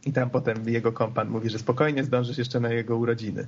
[0.05, 3.47] I tam potem jego kompan mówi, że spokojnie zdążysz jeszcze na jego urodziny.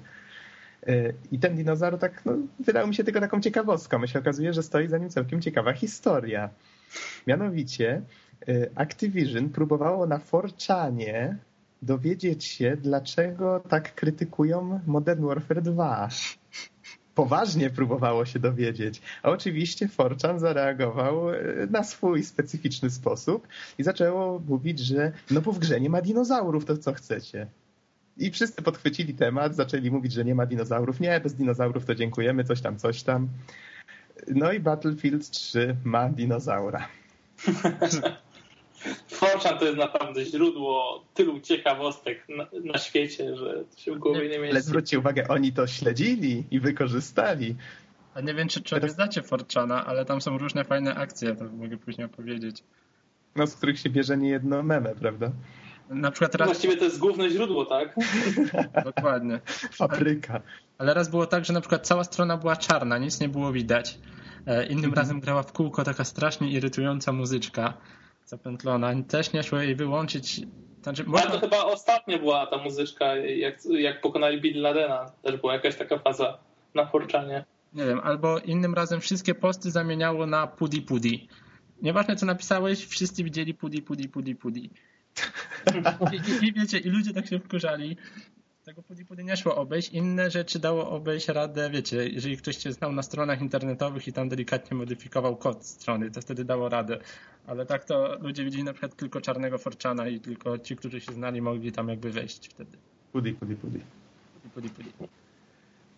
[0.90, 4.00] Y, I ten dinozaur tak, no, wydał mi się tylko taką ciekawostką.
[4.00, 6.50] My się okazuje, że stoi za nim całkiem ciekawa historia.
[7.28, 8.02] Mianowicie
[8.50, 11.38] y, Activision próbowało na Forczanie
[11.82, 16.10] dowiedzieć się, dlaczego tak krytykują Modern Warfare 2.
[17.16, 19.02] Poważnie próbowało się dowiedzieć.
[19.24, 25.52] A oczywiście Forchan zareagował y, na swój specyficzny sposób i zaczęło mówić, że no bo
[25.52, 27.48] w grze nie ma dinozaurów, to co chcecie.
[28.20, 31.00] I wszyscy podchwycili temat, zaczęli mówić, że nie ma dinozaurów.
[31.00, 33.28] Nie, bez dinozaurów to dziękujemy, coś tam, coś tam.
[34.28, 36.88] No i Battlefield 3 ma dinozaura.
[39.08, 44.40] Forchan to jest naprawdę źródło tylu ciekawostek na, na świecie, że się w głowie nie
[44.40, 44.52] mieści.
[44.52, 47.56] Ale zwróćcie uwagę, oni to śledzili i wykorzystali.
[48.14, 48.96] A nie wiem, czy, czy Teraz...
[48.96, 52.64] znacie Forchana, ale tam są różne fajne akcje, to mogę później opowiedzieć.
[53.36, 55.32] No, z których się bierze nie jedno meme, prawda?
[55.90, 56.48] Na przykład raz...
[56.48, 57.96] Właściwie to jest główne źródło, tak?
[58.86, 59.40] Dokładnie.
[59.72, 60.34] Fabryka.
[60.34, 60.42] Ale,
[60.78, 64.00] ale raz było tak, że na przykład cała strona była czarna, nic nie było widać.
[64.48, 64.94] E, innym mhm.
[64.94, 67.74] razem grała w kółko taka strasznie irytująca muzyczka
[68.26, 69.04] zapętlona.
[69.08, 70.42] Też nie szło jej wyłączyć.
[70.84, 71.32] Znaczy, można...
[71.32, 75.12] to chyba ostatnio była ta muzyczka, jak, jak pokonali Bill Ladena.
[75.22, 76.38] Też była jakaś taka faza
[76.76, 77.46] na Forczanie.
[77.74, 81.28] Nie wiem, albo innym razem wszystkie posty zamieniało na pudi pudi.
[81.82, 84.70] Nieważne co napisałeś, wszyscy widzieli pudi pudi pudi pudi.
[86.14, 87.98] I, i, wiecie, i ludzie tak się wkurzali,
[88.68, 89.90] tego Pudipudy nie szło obejść.
[89.90, 94.30] Inne rzeczy dało obejść radę, wiecie, jeżeli ktoś się znał na stronach internetowych i tam
[94.30, 97.00] delikatnie modyfikował kod strony, to wtedy dało radę.
[97.46, 101.14] Ale tak to ludzie widzieli na przykład tylko czarnego Forczana i tylko ci, którzy się
[101.14, 102.78] znali, mogli tam jakby wejść wtedy.
[103.12, 103.80] Pudi, pudi, pudi.
[104.54, 104.90] Pudi, pudi.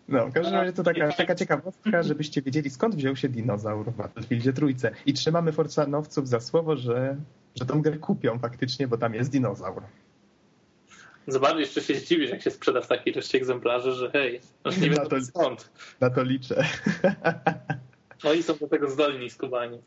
[0.08, 3.98] No, w każdym razie to taka, taka ciekawostka, żebyście wiedzieli skąd wziął się dinozaur w
[3.98, 4.92] Battlefieldzie Trójce.
[5.06, 7.16] I trzymamy Forcanowców za słowo, że,
[7.56, 9.84] że tą grę kupią faktycznie, bo tam jest dinozaur.
[11.28, 14.90] Zobacz, jeszcze się zdziwisz, jak się sprzeda w takiej ilości egzemplarzy, że hej, aż nie
[14.90, 15.72] wiem to, skąd.
[16.00, 16.66] Na to liczę.
[18.24, 19.82] Oni są do tego zdolni, skubani.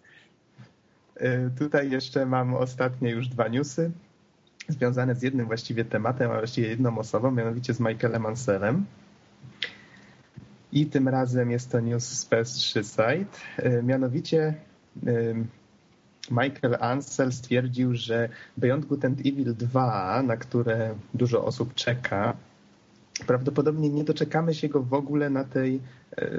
[1.16, 3.90] E, tutaj jeszcze mam ostatnie już dwa newsy
[4.68, 8.84] związane z jednym właściwie tematem, a właściwie jedną osobą, mianowicie z Michaelem Anselem.
[10.72, 13.38] I tym razem jest to news z PS3 site.
[13.56, 14.54] E, mianowicie
[16.32, 22.36] Michael Ansel stwierdził, że Beyond Good and Evil 2, na które dużo osób czeka,
[23.26, 25.80] prawdopodobnie nie doczekamy się go w ogóle na tej,
[26.16, 26.30] e,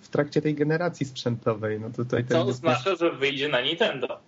[0.00, 1.80] w trakcie tej generacji sprzętowej.
[1.80, 4.20] No tutaj Co oznacza, że wyjdzie na Nintendo.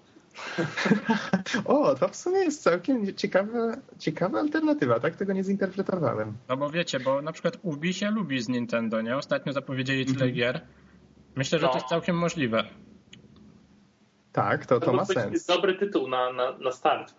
[1.64, 5.16] o, to w sumie jest całkiem ciekawa, ciekawa alternatywa, tak?
[5.16, 6.32] Tego nie zinterpretowałem.
[6.48, 9.16] No bo wiecie, bo na przykład Ubi się lubi z Nintendo, nie?
[9.16, 10.36] Ostatnio zapowiedzieli tyle mm -hmm.
[10.36, 10.60] gier.
[11.36, 11.72] Myślę, że no.
[11.72, 12.64] to jest całkiem możliwe.
[14.32, 15.32] Tak, to, to, ma sens.
[15.32, 17.14] jest dobry tytuł na, na, na start.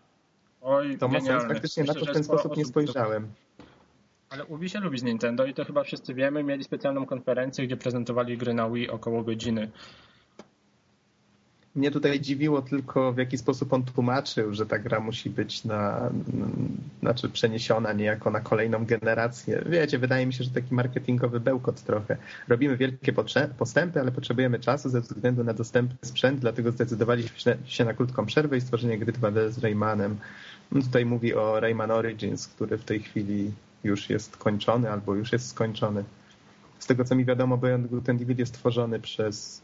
[0.61, 1.43] Oj, to ma sens.
[1.43, 3.27] Faktycznie Myślę, na to w ten sposób nie spojrzałem.
[4.29, 6.43] Ale Ubi się lubi z Nintendo i to chyba wszyscy wiemy.
[6.43, 9.71] Mieli specjalną konferencję, gdzie prezentowali gry na Wii około godziny.
[11.75, 16.09] Mnie tutaj dziwiło tylko w jaki sposób on tłumaczył, że ta gra musi być na,
[16.99, 19.63] znaczy przeniesiona niejako na kolejną generację.
[19.65, 22.17] Wiecie, wydaje mi się, że taki marketingowy bełkot trochę.
[22.47, 23.13] Robimy wielkie
[23.57, 28.57] postępy, ale potrzebujemy czasu ze względu na dostępny sprzęt, dlatego zdecydowaliśmy się na krótką przerwę
[28.57, 30.17] i stworzenie gry 2D z Raymanem.
[30.75, 33.51] On tutaj mówi o Rayman Origins, który w tej chwili
[33.83, 36.03] już jest kończony albo już jest skończony
[36.79, 37.59] z tego co mi wiadomo,
[38.07, 39.61] and Evil jest tworzony przez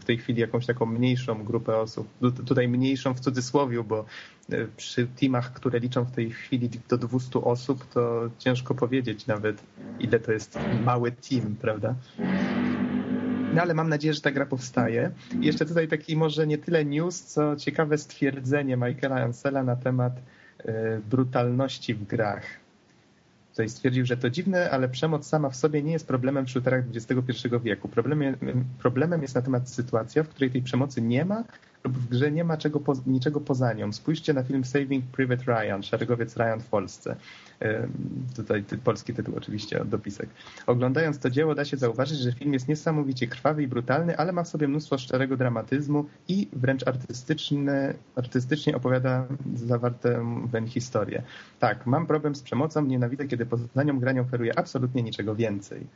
[0.00, 2.08] w tej chwili jakąś taką mniejszą grupę osób.
[2.46, 4.04] Tutaj mniejszą w cudzysłowie, bo
[4.52, 9.62] e, przy teamach, które liczą w tej chwili do 200 osób, to ciężko powiedzieć nawet,
[10.00, 11.94] ile to jest mały team, prawda?
[13.54, 15.10] No ale mam nadzieję, że ta gra powstaje.
[15.40, 20.12] I jeszcze tutaj taki może nie tyle news, co ciekawe stwierdzenie Michaela Ansela na temat
[20.58, 22.67] e, brutalności w grach
[23.58, 26.84] Tutaj stwierdził, że to dziwne, ale przemoc sama w sobie nie jest problemem w shooterach
[26.94, 27.88] XXI wieku.
[27.88, 28.36] Problemem,
[28.78, 31.44] problemem jest natomiast sytuacja, w której tej przemocy nie ma
[31.84, 33.92] lub w grze nie ma czego, niczego poza nią.
[33.92, 37.16] Spójrzcie na film Saving Private Ryan, Szeregowiec Ryan w Polsce.
[38.36, 40.28] Tutaj polski tytuł oczywiście, dopisek.
[40.66, 44.42] Oglądając to dzieło da się zauważyć, że film jest niesamowicie krwawy i brutalny, ale ma
[44.42, 51.22] w sobie mnóstwo szczerego dramatyzmu i wręcz artystyczne, artystycznie opowiada zawartą weń historię.
[51.58, 55.86] Tak, mam problem z przemocą, nienawidzę, kiedy poza nią granią oferuje absolutnie niczego więcej.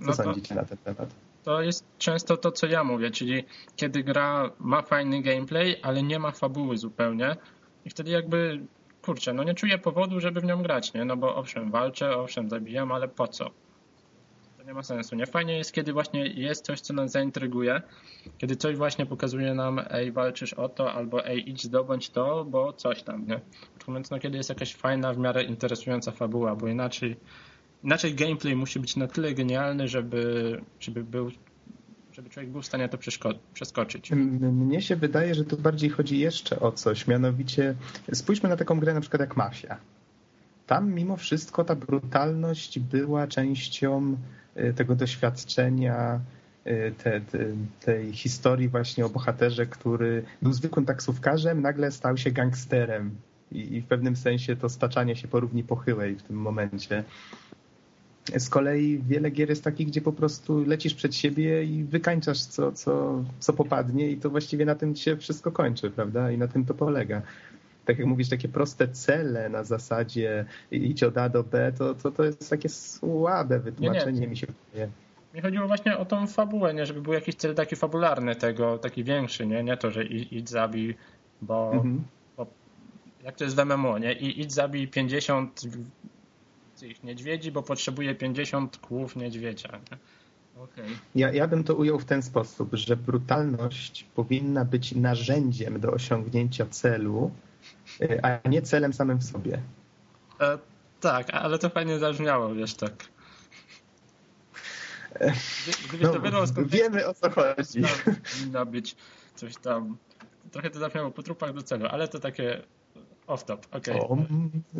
[0.00, 1.14] Co no sądzicie na ten temat?
[1.44, 3.44] To jest często to, co ja mówię, czyli
[3.76, 7.36] kiedy gra ma fajny gameplay, ale nie ma fabuły zupełnie
[7.84, 8.66] i wtedy jakby
[9.02, 11.04] kurczę, no nie czuję powodu, żeby w nią grać, nie?
[11.04, 13.50] No bo owszem, walczę, owszem, zabijam, ale po co?
[14.56, 15.26] To nie ma sensu, nie?
[15.26, 17.82] Fajnie jest, kiedy właśnie jest coś, co nas zaintryguje,
[18.38, 22.72] kiedy coś właśnie pokazuje nam, ej, walczysz o to, albo ej, idź zdobądź to, bo
[22.72, 23.40] coś tam, nie?
[23.88, 27.16] Więc no, kiedy jest jakaś fajna, w miarę interesująca fabuła, bo inaczej
[27.84, 31.30] inaczej gameplay musi być na tyle genialny, żeby, żeby był
[32.12, 32.98] żeby człowiek był w stanie to
[33.54, 34.10] przeskoczyć.
[34.12, 37.74] Mnie się wydaje, że tu bardziej chodzi jeszcze o coś, mianowicie
[38.12, 39.76] spójrzmy na taką grę na przykład jak Mafia.
[40.66, 44.16] Tam mimo wszystko ta brutalność była częścią
[44.56, 46.20] y, tego doświadczenia,
[46.66, 47.38] y, te, te,
[47.80, 53.10] tej historii właśnie o bohaterze, który był zwykłym taksówkarzem, nagle stał się gangsterem
[53.52, 57.04] i w pewnym sensie to staczanie się po równi pochyłej w tym momencie.
[58.38, 62.72] Z kolei wiele gier jest takich, gdzie po prostu lecisz przed siebie i wykańczasz co,
[62.72, 66.30] co, co popadnie i to właściwie na tym się wszystko kończy, prawda?
[66.30, 67.22] I na tym to polega.
[67.84, 72.10] Tak jak mówisz, takie proste cele na zasadzie idź od A do B, to, to,
[72.10, 74.28] to jest takie słabe wytłumaczenie nie, nie.
[74.28, 74.88] mi się wydaje.
[75.34, 76.86] Mi chodziło właśnie o tą fabułę, nie?
[76.86, 80.96] żeby był jakiś cel taki fabularny tego, taki większy, nie, nie to, że idź zabij,
[81.42, 82.04] bo, mhm.
[82.36, 82.46] bo
[83.24, 84.12] jak to jest w MMO, nie?
[84.12, 85.60] I idź zabij 50
[86.80, 89.68] tych niedźwiedzi, bo potrzebuje 50 kłów niedźwiedzia.
[89.90, 89.98] Nie?
[90.62, 90.84] Okay.
[91.14, 96.66] Ja, ja bym to ujął w ten sposób, że brutalność powinna być narzędziem do osiągnięcia
[96.66, 97.30] celu,
[98.00, 99.62] y, a nie celem samym w sobie.
[100.40, 100.58] E,
[101.00, 102.92] tak, ale to fajnie zabrzmiało, wiesz, tak.
[105.88, 107.82] Gdybyś no, to skąd wiemy o co chodzi.
[108.04, 108.96] Powinna być
[109.34, 109.96] coś tam.
[110.50, 112.62] Trochę to zabrzmiało po trupach do celu, ale to takie
[113.26, 113.58] off-top.
[113.70, 114.00] Okay.
[114.00, 114.16] O,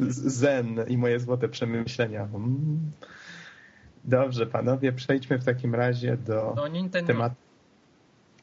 [0.08, 2.22] zen i moje złote przemyślenia.
[2.34, 2.92] Mm.
[4.04, 7.36] Dobrze, panowie, przejdźmy w takim razie do no, tematu.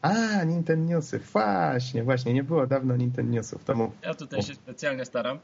[0.01, 1.19] A, Nintendo Newsy.
[1.19, 3.63] Właśnie, właśnie, nie było dawno Nintendo Newsów.
[3.63, 3.91] To mów.
[4.03, 5.39] Ja tutaj się specjalnie staram.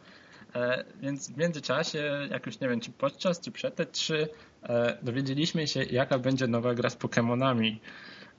[0.55, 4.27] E, więc w międzyczasie, jakoś nie wiem, czy podczas, czy przed te trzy,
[4.63, 7.77] e, dowiedzieliśmy się, jaka będzie nowa gra z Pokémonami.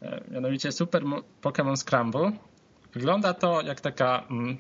[0.03, 1.03] E, mianowicie Super
[1.43, 2.33] Pokémon Scramble.
[2.93, 4.59] Wygląda to jak taka, mm,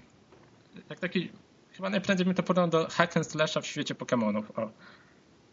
[0.90, 1.30] jak taki,
[1.78, 4.42] chyba najprędzej mi to porównał do hack and slasha w świecie Pokémonów.
[4.56, 4.70] O.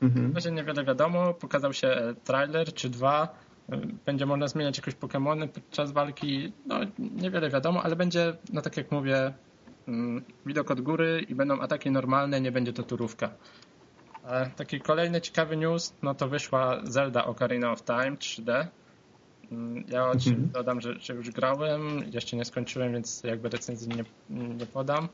[0.01, 0.33] Mhm.
[0.33, 3.39] Razie niewiele wiadomo, pokazał się trailer czy dwa,
[4.05, 8.91] będzie można zmieniać jakoś Pokémony podczas walki, no niewiele wiadomo, ale będzie, no tak jak
[8.91, 9.33] mówię,
[9.88, 13.29] Mm, widok od góry i będą ataki normalne, nie będzie to turówka.
[14.55, 18.67] Taki kolejny ciekawy news, no to wyszła Zelda Ocarina of Time 3D.
[19.51, 20.49] Mm, ja mhm.
[20.53, 25.09] dodam, że, że, już grałem, jeszcze nie skończyłem, więc jakby recenzji nie, nie podam.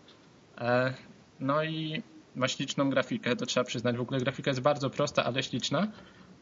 [0.58, 0.94] E,
[1.40, 2.04] no i
[2.36, 3.98] ma śliczną grafikę, to trzeba przyznać.
[3.98, 5.88] W ogóle grafika jest bardzo prosta, ale śliczna.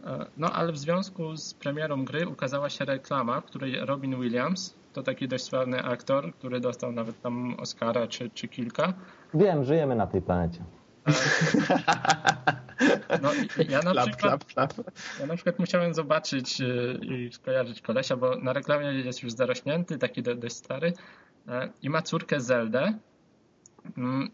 [0.06, 4.76] E, no ale w związku z premierą gry ukazała się reklama, w której Robin Williams,
[4.94, 8.94] to taki dość sławny aktor, który dostał nawet tam Oscara czy, czy kilka.
[9.34, 10.64] Wiem, żyjemy na tej planecie.
[13.22, 13.32] No,
[13.70, 14.46] ja, na przykład,
[15.20, 19.98] ja na przykład musiałem zobaczyć y, i skojarzyć kolesia, bo na reklamie jest już zarośnięty,
[19.98, 20.94] taki dość stary
[21.48, 22.94] e, i ma córkę Zeldę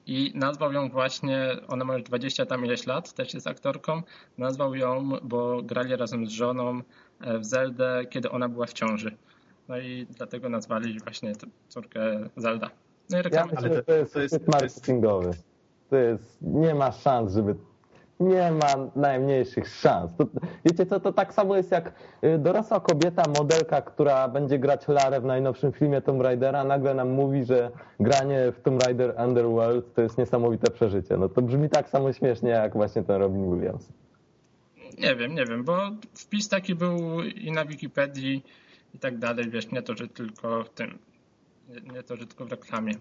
[0.06, 4.02] i nazwał ją właśnie, ona ma już 20 tam ileś lat, też jest aktorką,
[4.38, 6.82] nazwał ją, bo grali razem z żoną
[7.22, 9.18] e, w Zeldę, kiedy ona była w ciąży.
[9.68, 11.34] No i dlatego nazwali właśnie
[11.68, 12.70] córkę Zelda.
[13.10, 13.52] No i reklamy.
[13.54, 15.32] Ja myślę, to, to jest, to jest marketingowy.
[15.90, 17.56] To jest, nie ma szans, żeby
[18.20, 20.12] nie ma najmniejszych szans.
[20.18, 20.26] To,
[20.66, 25.22] wiecie co, to tak samo jest jak y, dorosła kobieta, modelka, która będzie grać Larę
[25.22, 30.02] w najnowszym filmie Tomb Raidera, nagle nam mówi, że granie w Tomb Raider Underworld to
[30.02, 31.18] jest niesamowite przeżycie.
[31.18, 33.94] No to brzmi tak samo śmiesznie jak właśnie ten Robin Williams.
[34.98, 35.78] Nie wiem, nie wiem, bo
[36.14, 38.44] wpis taki był i na Wikipedii,
[38.94, 41.00] i tak dalej, wiesz, nie to, że tylko w tym,
[41.70, 42.94] nie, nie to, że tylko w reklamie.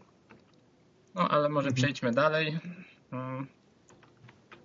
[1.15, 1.75] No, ale może mhm.
[1.75, 2.59] przejdźmy dalej.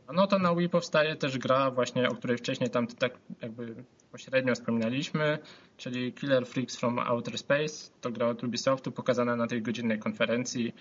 [0.09, 0.15] Mm.
[0.15, 3.75] No to na Wii powstaje też gra właśnie, o której wcześniej tam tak jakby
[4.11, 5.37] pośrednio wspominaliśmy,
[5.77, 7.91] czyli Killer Freaks from Outer Space.
[8.01, 10.73] To gra od Ubisoftu pokazana na tej godzinnej konferencji.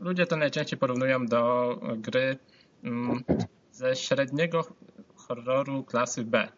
[0.00, 2.38] Ludzie to najczęściej porównują do gry
[2.84, 3.24] mm,
[3.72, 4.64] ze średniego
[5.16, 6.48] horroru klasy B.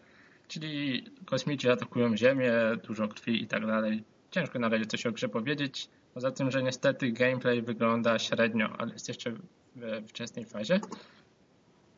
[0.48, 2.52] Czyli kosmici atakują Ziemię,
[2.86, 4.04] dużo krwi i tak dalej.
[4.30, 5.88] Ciężko na razie coś o grze powiedzieć.
[6.14, 9.32] Poza tym, że niestety gameplay wygląda średnio, ale jest jeszcze
[9.76, 10.80] we wczesnej fazie.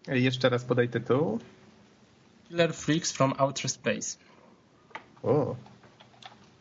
[0.08, 1.38] Jeszcze raz podaj tytuł.
[2.48, 4.18] Killer Freaks from Outer Space.
[5.22, 5.56] O.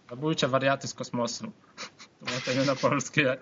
[0.10, 1.52] Zabójcze wariaty z kosmosu.
[2.20, 3.38] Tłumaczenie na polskie.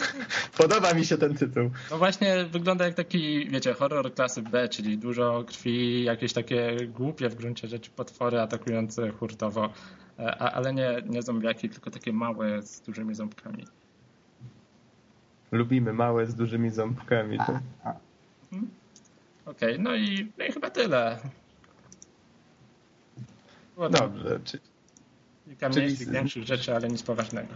[0.58, 1.70] Podoba mi się ten tytuł.
[1.90, 7.28] No właśnie wygląda jak taki, wiecie, horror klasy B, czyli dużo krwi, jakieś takie głupie
[7.28, 9.72] w gruncie rzeczy potwory atakujące hurtowo,
[10.18, 13.66] e, ale nie, nie zombiaki, tylko takie małe z dużymi ząbkami.
[15.52, 17.38] Lubimy małe z dużymi ząbkami.
[17.38, 17.62] Tak?
[18.52, 18.83] Mhm.
[19.46, 21.18] Okej, okay, no, i, no i chyba tyle.
[23.76, 24.40] Dobrze.
[24.44, 24.58] Czy,
[25.44, 27.54] kilka mniejszych, większych rzeczy, ale nic poważnego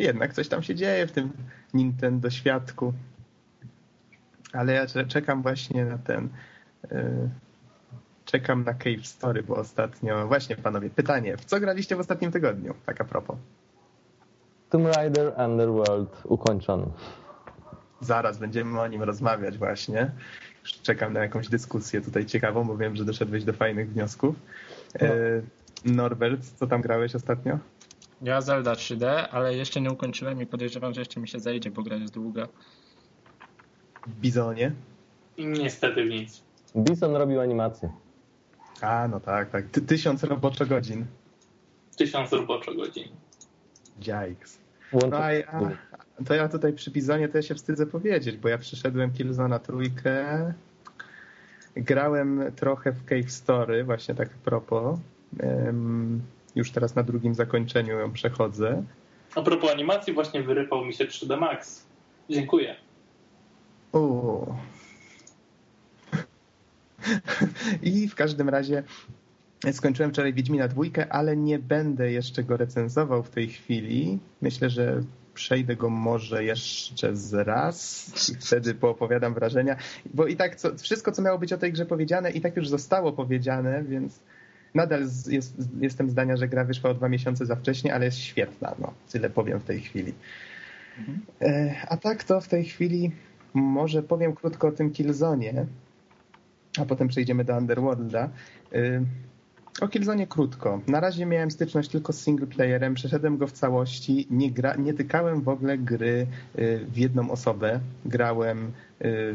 [0.00, 1.32] jednak coś tam się dzieje w tym
[1.74, 2.92] Nintendo świadku.
[4.52, 6.28] Ale ja czekam właśnie na ten.
[6.90, 7.30] Yy,
[8.24, 10.28] czekam na Cave Story, bo ostatnio.
[10.28, 11.36] Właśnie, panowie, pytanie.
[11.36, 12.74] W co graliście w ostatnim tygodniu?
[12.86, 13.36] Tak a propos.
[14.70, 16.86] Tomb Raider Underworld ukończony.
[18.00, 20.10] Zaraz będziemy o nim rozmawiać właśnie.
[20.82, 24.36] Czekam na jakąś dyskusję tutaj ciekawą, bo wiem, że doszedłeś do fajnych wniosków.
[25.00, 25.08] No.
[25.84, 27.58] Norbert, co tam grałeś ostatnio?
[28.22, 31.82] Ja Zelda 3D, ale jeszcze nie ukończyłem i podejrzewam, że jeszcze mi się zajdzie, bo
[31.82, 32.48] gra jest długa.
[34.08, 34.72] Bizonie?
[35.38, 36.42] Niestety nic.
[36.76, 37.90] Bison robił animację.
[38.80, 39.64] A, no tak, tak.
[39.70, 41.06] Ty, tysiąc roboczo godzin.
[41.98, 43.08] Tysiąc roboczo godzin.
[44.92, 45.70] Łącznie- No, a, a,
[46.26, 50.52] to ja tutaj przy Bizonie to ja się wstydzę powiedzieć, bo ja przyszedłem Killzona trójkę,
[51.76, 54.28] grałem trochę w Cave Story, właśnie tak.
[55.40, 56.22] Em,
[56.56, 58.82] już teraz na drugim zakończeniu ją przechodzę.
[59.34, 61.86] A propos animacji, właśnie wyrypał mi się 3D Max.
[62.30, 62.76] Dziękuję.
[63.92, 64.56] O.
[67.82, 68.82] I w każdym razie
[69.72, 74.18] skończyłem wczoraj Wiedźmina dwójkę, ale nie będę jeszcze go recenzował w tej chwili.
[74.42, 75.02] Myślę, że
[75.34, 79.76] przejdę go może jeszcze z raz i wtedy poopowiadam wrażenia,
[80.14, 82.68] bo i tak co, wszystko, co miało być o tej grze powiedziane, i tak już
[82.68, 84.20] zostało powiedziane, więc
[84.74, 88.74] nadal jest, jestem zdania, że gra wyszła o dwa miesiące za wcześnie, ale jest świetna,
[88.78, 90.14] no, tyle powiem w tej chwili.
[91.42, 93.10] E, A tak to w tej chwili
[93.54, 95.66] może powiem krótko o tym Killzonie,
[96.78, 98.28] a potem przejdziemy do Underworlda.
[99.80, 100.80] O Killzone krótko.
[100.86, 105.42] Na razie miałem styczność tylko z singleplayerem, przeszedłem go w całości, nie, gra, nie tykałem
[105.42, 106.26] w ogóle gry
[106.58, 107.80] y, w jedną osobę.
[108.04, 108.72] Grałem,
[109.04, 109.34] y,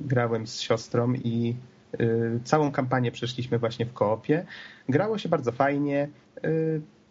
[0.00, 1.54] grałem z siostrą i
[2.00, 4.46] y, całą kampanię przeszliśmy właśnie w koopie.
[4.88, 6.08] Grało się bardzo fajnie.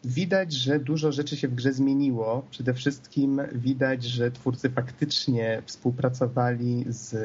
[0.03, 2.45] Widać, że dużo rzeczy się w grze zmieniło.
[2.51, 7.15] Przede wszystkim widać, że twórcy faktycznie współpracowali z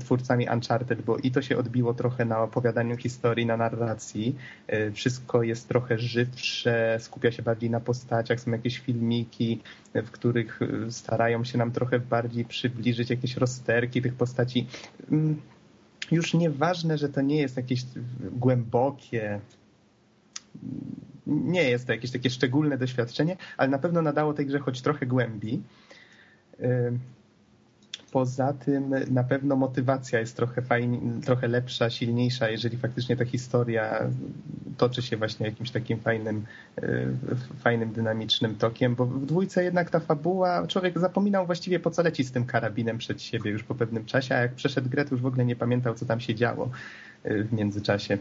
[0.00, 4.36] twórcami Uncharted, bo i to się odbiło trochę na opowiadaniu historii, na narracji.
[4.72, 9.60] Y, Wszystko jest trochę żywsze, skupia się bardziej na postaciach, są jakieś filmiki,
[9.94, 14.66] w których y, starają się nam trochę bardziej przybliżyć jakieś rozterki tych postaci.
[15.10, 15.40] Mm,
[16.10, 17.84] Już nieważne, że to nie jest jakieś
[18.20, 19.40] głębokie,
[21.26, 25.06] nie jest to jakieś takie szczególne doświadczenie, ale na pewno nadało tej grze choć trochę
[25.06, 25.62] głębi.
[28.16, 34.10] Poza tym na pewno motywacja jest trochę, fajnie, trochę lepsza, silniejsza, jeżeli faktycznie ta historia
[34.76, 36.44] toczy się właśnie jakimś takim fajnym,
[36.78, 37.08] y,
[37.60, 42.24] fajnym, dynamicznym tokiem, bo w dwójce jednak ta fabuła, człowiek zapominał właściwie po co leci
[42.24, 45.22] z tym karabinem przed siebie już po pewnym czasie, a jak przeszedł grę, to już
[45.22, 46.70] w ogóle nie pamiętał, co tam się działo
[47.26, 48.18] y, w międzyczasie.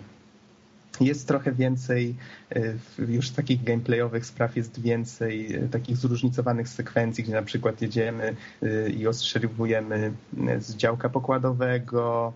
[1.02, 2.16] Jest trochę więcej,
[2.56, 2.78] y,
[3.08, 8.90] już takich gameplayowych spraw jest więcej, y, takich zróżnicowanych sekwencji, gdzie na przykład jedziemy y,
[8.90, 10.14] i ostrzeliwujemy
[10.60, 12.34] z działka pokładowego.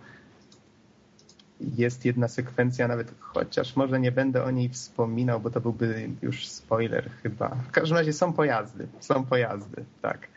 [1.77, 6.47] Jest jedna sekwencja, nawet chociaż może nie będę o niej wspominał, bo to byłby już
[6.47, 7.49] spoiler chyba.
[7.49, 10.27] W każdym razie są pojazdy, są pojazdy, tak.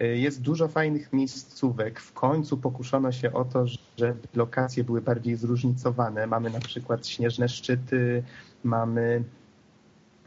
[0.00, 2.00] Jest dużo fajnych miejscówek.
[2.00, 3.66] W końcu pokuszono się o to,
[3.98, 6.26] żeby lokacje były bardziej zróżnicowane.
[6.26, 8.22] Mamy na przykład śnieżne szczyty,
[8.64, 9.24] mamy,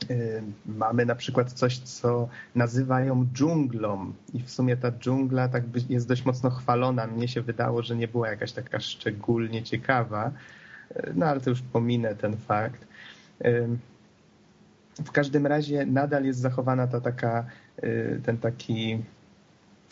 [0.10, 4.14] y, mamy na przykład coś, co nazywają dżunglą.
[4.34, 7.08] I w sumie ta dżungla tak jest dość mocno chwalona.
[7.08, 10.32] Mnie się wydało, że nie była jakaś taka szczególnie ciekawa.
[10.92, 12.88] Y, No ale to już pominę ten fakt.
[15.06, 17.46] W każdym razie nadal jest zachowana ta taka,
[18.24, 19.04] ten taki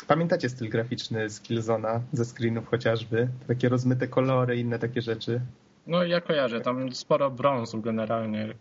[0.08, 3.28] Pamiętacie styl graficzny z Killzona, ze screenów chociażby?
[3.48, 5.42] Takie rozmyte kolory, inne takie rzeczy.
[5.88, 8.54] No ja kojarzę, tam sporo brązu generalnie.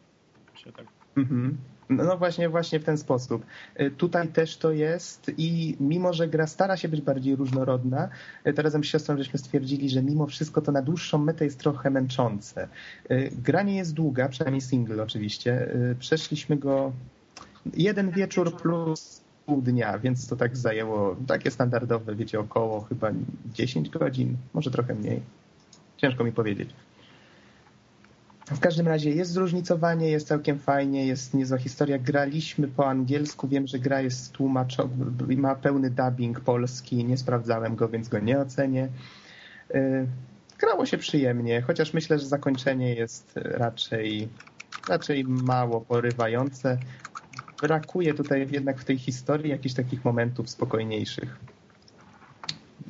[0.54, 0.86] Się tak...
[1.16, 1.56] Mhm.
[1.88, 3.46] No no właśnie, właśnie w ten sposób.
[3.80, 8.08] Y, Tutaj też to jest i mimo, że gra stara się być bardziej różnorodna,
[8.46, 11.60] y, to razem z siostrą żeśmy stwierdzili, że mimo wszystko to na dłuższą metę jest
[11.60, 12.68] trochę męczące.
[13.10, 15.68] Y, Gra nie jest długa, przynajmniej single oczywiście.
[15.98, 16.92] Przeszliśmy go
[17.74, 23.10] jeden wieczór plus pół dnia, więc to tak zajęło takie standardowe, wiecie, około chyba
[23.52, 25.20] 10 godzin, może trochę mniej.
[25.96, 26.70] Ciężko mi powiedzieć.
[28.46, 31.98] W każdym razie jest zróżnicowanie, jest całkiem fajnie, jest niezła historia.
[31.98, 34.88] Graliśmy po angielsku, wiem, że gra jest tłumaczona,
[35.36, 38.88] ma pełny dubbing polski, nie sprawdzałem go, więc go nie ocenię.
[39.74, 40.06] Yy,
[40.58, 44.28] Grało się przyjemnie, chociaż myślę, że zakończenie jest raczej,
[44.88, 46.78] raczej mało porywające.
[47.62, 51.36] Brakuje tutaj jednak w tej historii jakichś takich momentów spokojniejszych.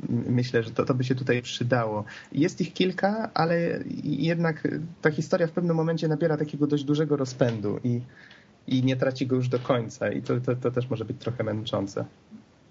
[0.09, 2.05] Myślę, że to, to by się tutaj przydało.
[2.33, 4.69] Jest ich kilka, ale jednak
[5.03, 8.01] ta historia w pewnym momencie nabiera takiego dość dużego rozpędu i,
[8.67, 10.13] i nie traci go już do końca.
[10.13, 12.05] I to, to, to też może być trochę męczące.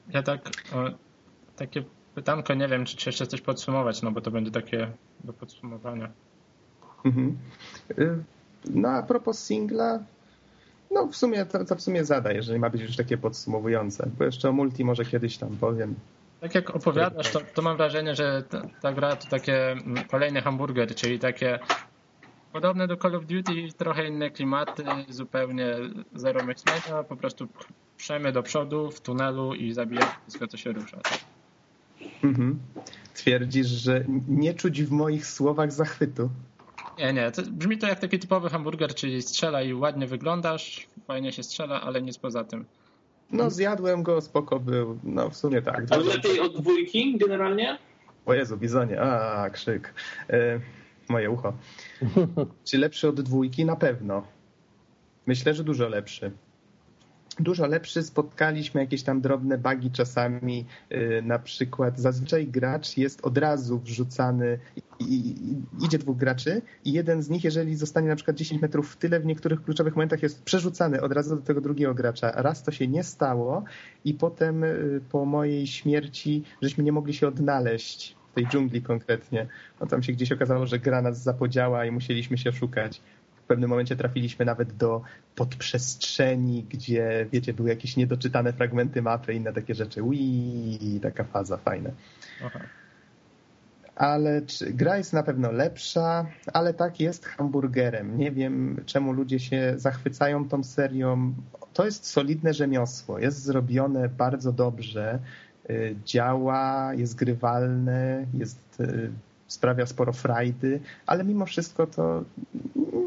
[0.10, 0.42] Ja tak,
[0.74, 0.90] o,
[1.56, 1.84] takie
[2.16, 4.92] pytanko, nie wiem, czy, czy jeszcze coś podsumować, no bo to będzie takie
[5.24, 6.10] do podsumowania.
[7.06, 7.38] Mhm.
[8.00, 8.24] Y,
[8.70, 10.00] No a propos singla,
[10.94, 14.10] no w sumie to, to w sumie zada, jeżeli ma być już takie podsumowujące.
[14.18, 15.96] Bo jeszcze o multi może kiedyś tam powiem.
[16.42, 20.42] Tak jak opowiadasz, to, to mam wrażenie, że ta, ta gra to takie mm, kolejny
[20.42, 21.60] hamburger, czyli takie
[22.54, 25.76] Podobne do Call of Duty, trochę inne klimaty, zupełnie
[26.16, 27.48] zero myślenia, po prostu
[27.98, 30.98] przemy do przodu w tunelu i zabijać wszystko, co się rusza.
[32.24, 32.60] Mhm.
[33.14, 36.30] Twierdzisz, że nie czuć w moich słowach zachwytu.
[37.00, 37.32] Nie, nie.
[37.32, 41.82] To brzmi to jak taki typowy hamburger, czyli strzela i ładnie wyglądasz, fajnie się strzela,
[41.82, 42.66] ale nic poza tym.
[43.32, 45.00] No zjadłem go, spoko był.
[45.04, 45.86] No w sumie tak.
[45.90, 47.78] Ale lepiej od dwójki generalnie?
[48.26, 49.94] O Jezu, bizonie, a krzyk.
[50.30, 50.60] E,
[51.10, 51.54] moje ucho.
[52.68, 53.66] Czy lepszy od dwójki?
[53.66, 54.24] Na pewno.
[55.26, 56.32] Myślę, że dużo lepszy
[57.40, 58.04] dużo lepszy.
[58.04, 64.60] Spotkaliśmy jakieś tam drobne bugi czasami, y, na przykład zazwyczaj gracz jest od razu wrzucany
[65.00, 65.36] i,
[65.86, 69.20] idzie dwóch graczy i jeden z nich, jeżeli zostanie na przykład 10 metrów w tyle,
[69.20, 72.32] w niektórych kluczowych momentach jest przerzucany od razu do tego drugiego gracza.
[72.32, 73.64] Raz to się nie stało
[74.06, 79.48] i potem y, po mojej śmierci żeśmy nie mogli się odnaleźć w tej dżungli konkretnie.
[79.82, 83.02] No tam się gdzieś okazało, że gra nas zapodziała i musieliśmy się szukać
[83.54, 85.02] pewnym momencie trafiliśmy nawet do
[85.36, 90.04] podprzestrzeni, gdzie, wiecie, były jakieś niedoczytane fragmenty mapy, inne takie rzeczy.
[90.04, 91.90] Ui, taka faza, fajna.
[93.96, 98.18] Ale czy, gra jest na pewno lepsza, ale tak jest hamburgerem.
[98.18, 101.34] Nie wiem, czemu ludzie się zachwycają tą serią.
[101.74, 103.20] To jest solidne rzemiosło.
[103.20, 105.20] Jest zrobione bardzo dobrze.
[105.70, 109.10] Y, działa, jest grywalne, jest y,
[109.48, 112.24] sprawia sporo frajdy, ale mimo wszystko to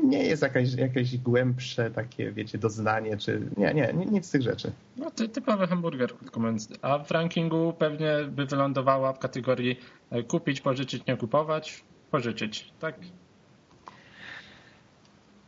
[0.06, 4.72] nie jest jakaś, jakieś głębsze takie, wiecie, doznanie, czy nie, nie, nic z tych rzeczy.
[4.96, 6.68] No ty, typowy hamburger, krótko mówiąc.
[6.82, 9.80] A w rankingu pewnie by wylądowała w kategorii
[10.10, 12.94] e, kupić, pożyczyć, nie kupować, pożyczyć, tak?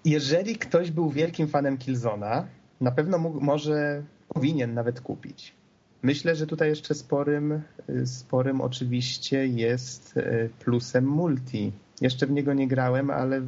[0.04, 2.46] Jeżeli ktoś był wielkim fanem Killzona,
[2.80, 5.54] na pewno mógł, może powinien nawet kupić.
[6.02, 7.62] Myślę, że tutaj jeszcze sporym,
[8.04, 11.72] sporym oczywiście jest e, plusem multi.
[12.00, 13.42] Jeszcze w niego nie grałem, ale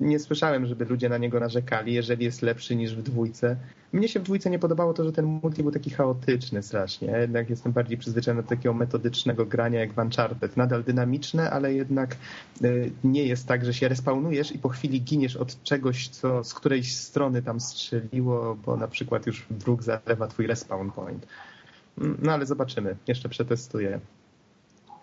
[0.00, 3.56] nie słyszałem, żeby ludzie na niego narzekali, jeżeli jest lepszy niż w dwójce.
[3.92, 7.08] Mnie się w dwójce nie podobało to, że ten multi był taki chaotyczny strasznie.
[7.08, 10.56] Jednak jestem bardziej przyzwyczajony do takiego metodycznego grania jak w Uncharted.
[10.56, 12.16] Nadal dynamiczne, ale jednak
[12.64, 12.68] e,
[13.04, 16.96] nie jest tak, że się respawnujesz i po chwili giniesz od czegoś, co z którejś
[16.96, 21.26] strony tam strzeliło, bo na przykład już wróg zalewa twój respawn point.
[21.96, 22.96] No ale zobaczymy.
[23.06, 24.00] Jeszcze przetestuję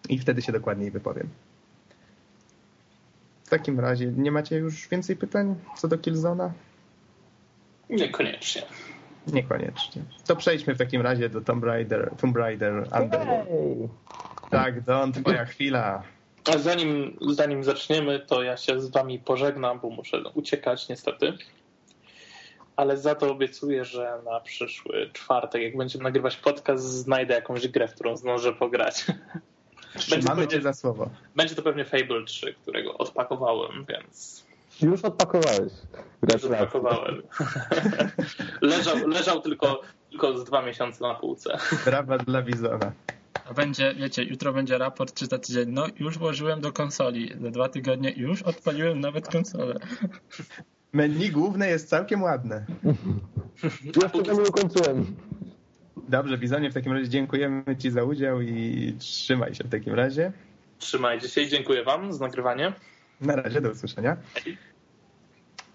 [0.09, 1.29] i wtedy się dokładniej wypowiem.
[3.47, 6.53] W takim razie nie macie już więcej pytań co do Killzona?
[7.89, 8.61] Niekoniecznie.
[9.27, 10.01] Niekoniecznie.
[10.27, 13.47] To przejdźmy w takim razie do Tomb Raider, Tomb Raider Underworld.
[13.49, 13.89] Hey.
[14.49, 16.03] Tak, Don, twoja chwila.
[16.53, 21.33] A zanim, zanim zaczniemy, to ja się z wami pożegnam, bo muszę uciekać niestety
[22.77, 27.87] ale za to obiecuję, że na przyszły czwartek, jak będziemy nagrywać podcast, znajdę jakąś grę,
[27.87, 29.05] w którą zdążę pograć.
[29.97, 31.09] Trzymamy cię za słowo.
[31.35, 34.43] Będzie to pewnie Fable 3, którego odpakowałem, więc...
[34.81, 35.73] Już odpakowałeś.
[36.33, 37.21] Już odpakowałem.
[38.61, 41.57] leżał, leżał tylko, tylko z dwa miesiące na półce.
[41.85, 42.91] Brawa dla Wizora.
[43.49, 45.69] A będzie, wiecie, jutro będzie raport czy za tydzień.
[45.71, 47.33] No, już włożyłem do konsoli.
[47.41, 49.79] Za dwa tygodnie już odpaliłem nawet konsolę.
[50.93, 52.65] Menu główne jest całkiem ładne.
[53.83, 55.15] Ja nie ukończyłem.
[56.09, 60.31] Dobrze, Bizonie, w takim razie dziękujemy Ci za udział i trzymaj się w takim razie.
[60.79, 62.73] Trzymajcie się i dziękuję Wam za nagrywanie.
[63.21, 64.17] Na razie, do usłyszenia.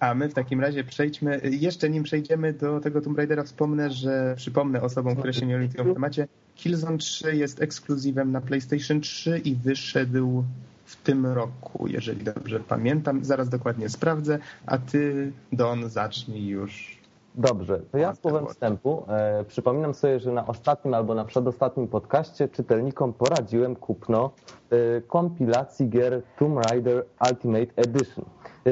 [0.01, 4.35] A my w takim razie przejdźmy, jeszcze nim przejdziemy do tego Tomb Raidera, wspomnę, że
[4.37, 9.39] przypomnę osobom, które się nie orientują w temacie, Killzone 3 jest ekskluzywem na PlayStation 3
[9.45, 10.45] i wyszedł
[10.85, 13.25] w tym roku, jeżeli dobrze pamiętam.
[13.25, 17.02] Zaraz dokładnie sprawdzę, a ty, Don, zacznij już.
[17.35, 22.49] Dobrze, to ja słowem wstępu e, przypominam sobie, że na ostatnim albo na przedostatnim podcaście
[22.49, 24.31] czytelnikom poradziłem kupno
[24.71, 28.25] e, kompilacji gier Tomb Raider Ultimate Edition.
[28.67, 28.71] E,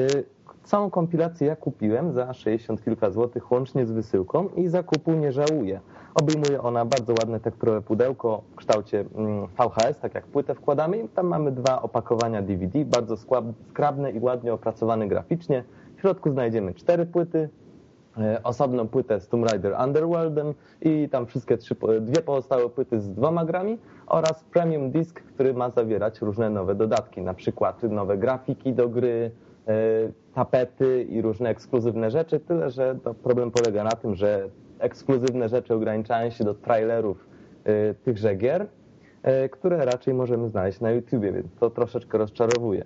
[0.63, 5.79] całą kompilację ja kupiłem za 60 kilka złotych łącznie z wysyłką i zakupu nie żałuję.
[6.15, 11.09] Obejmuje ona bardzo ładne tekturowe pudełko w kształcie mm, VHS, tak jak płytę wkładamy i
[11.09, 13.15] tam mamy dwa opakowania DVD, bardzo
[13.69, 15.63] skrabne i ładnie opracowane graficznie.
[15.97, 17.49] W środku znajdziemy cztery płyty,
[18.43, 23.45] osobną płytę z Tomb Raider Underworldem i tam wszystkie trzy, dwie pozostałe płyty z dwoma
[23.45, 28.89] grami oraz premium disk, który ma zawierać różne nowe dodatki, na przykład nowe grafiki do
[28.89, 29.31] gry,
[29.67, 29.73] e,
[30.33, 34.49] tapety i różne ekskluzywne rzeczy, tyle że to problem polega na tym, że
[34.79, 37.27] ekskluzywne rzeczy ograniczają się do trailerów
[37.67, 38.67] y, tychże gier,
[39.51, 42.85] które raczej możemy znaleźć na YouTubie, więc to troszeczkę rozczarowuje.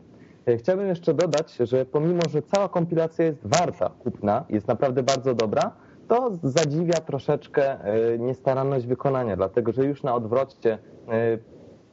[0.50, 5.36] Y, chciałbym jeszcze dodać, że pomimo, że cała kompilacja jest warta kupna, jest naprawdę bardzo
[5.36, 5.72] dobra,
[6.08, 7.78] to zadziwia troszeczkę
[8.20, 10.78] niestaranność wykonania, dlatego że już na odwrocie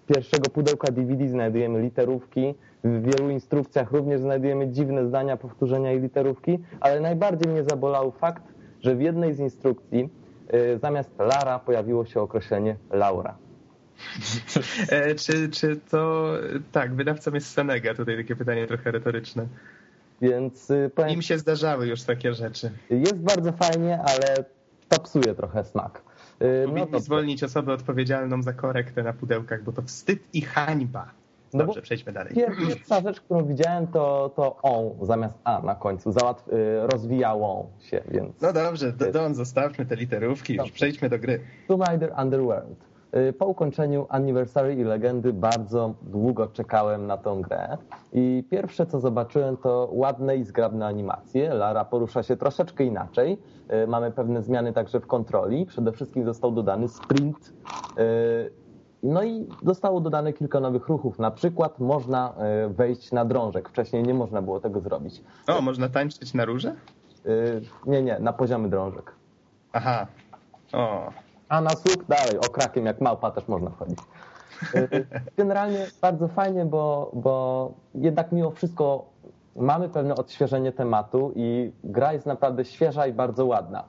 [0.06, 6.58] pierwszego pudełka DVD znajdujemy literówki, w wielu instrukcjach również znajdujemy dziwne zdania, powtórzenia i literówki,
[6.80, 8.42] ale najbardziej mnie zabolał fakt,
[8.80, 10.08] że w jednej z instrukcji
[10.80, 13.34] zamiast Lara pojawiło się określenie Laura.
[14.90, 16.32] E, czy, czy to...
[16.72, 17.94] Tak, wydawcą jest Senega.
[17.94, 19.46] Tutaj takie pytanie trochę retoryczne.
[20.20, 22.70] Więc y, powiem, Im się zdarzały już takie rzeczy.
[22.90, 24.44] jest bardzo fajnie, ale
[24.88, 26.02] to psuje trochę smak.
[26.42, 27.00] Y, Powinni dobrze.
[27.00, 31.10] zwolnić osobę odpowiedzialną za korektę na pudełkach, bo to wstyd i hańba.
[31.54, 32.34] No Dobrze, bo- przejdźmy dalej.
[32.34, 36.12] Pierwsza rzecz, którą widziałem, to, to on zamiast a na końcu.
[36.12, 36.52] Załatw, y,
[36.86, 38.40] rozwijało się, więc.
[38.40, 40.72] No dobrze, do- Don, zostawmy te literówki, już Dobrze.
[40.72, 41.40] przejdźmy do gry.
[41.68, 42.91] Tomb Raider Underworld.
[43.16, 47.78] Y, Po ukończeniu Anniversary i Legendy bardzo długo czekałem na tą grę
[48.12, 51.54] i pierwsze co zobaczyłem to ładne i zgrabne animacje.
[51.54, 53.38] Lara porusza się troszeczkę inaczej.
[53.84, 55.66] Y, Mamy pewne zmiany także w kontroli.
[55.66, 57.52] Przede wszystkim został dodany sprint.
[57.98, 58.50] Y,
[59.02, 61.18] No i zostało dodane kilka nowych ruchów.
[61.18, 62.34] Na przykład można
[62.68, 63.68] wejść na drążek.
[63.68, 65.22] Wcześniej nie można było tego zrobić.
[65.46, 66.74] O, można tańczyć na róże?
[67.86, 69.12] Nie, nie, na poziomy drążek.
[69.72, 70.06] Aha.
[70.72, 71.10] O,
[71.52, 73.98] A na słuch dalej, okrakiem jak małpa też można wchodzić.
[74.74, 79.04] Y, Generalnie bardzo fajnie, bo, bo jednak mimo wszystko
[79.56, 83.84] mamy pewne odświeżenie tematu i gra jest naprawdę świeża i bardzo ładna.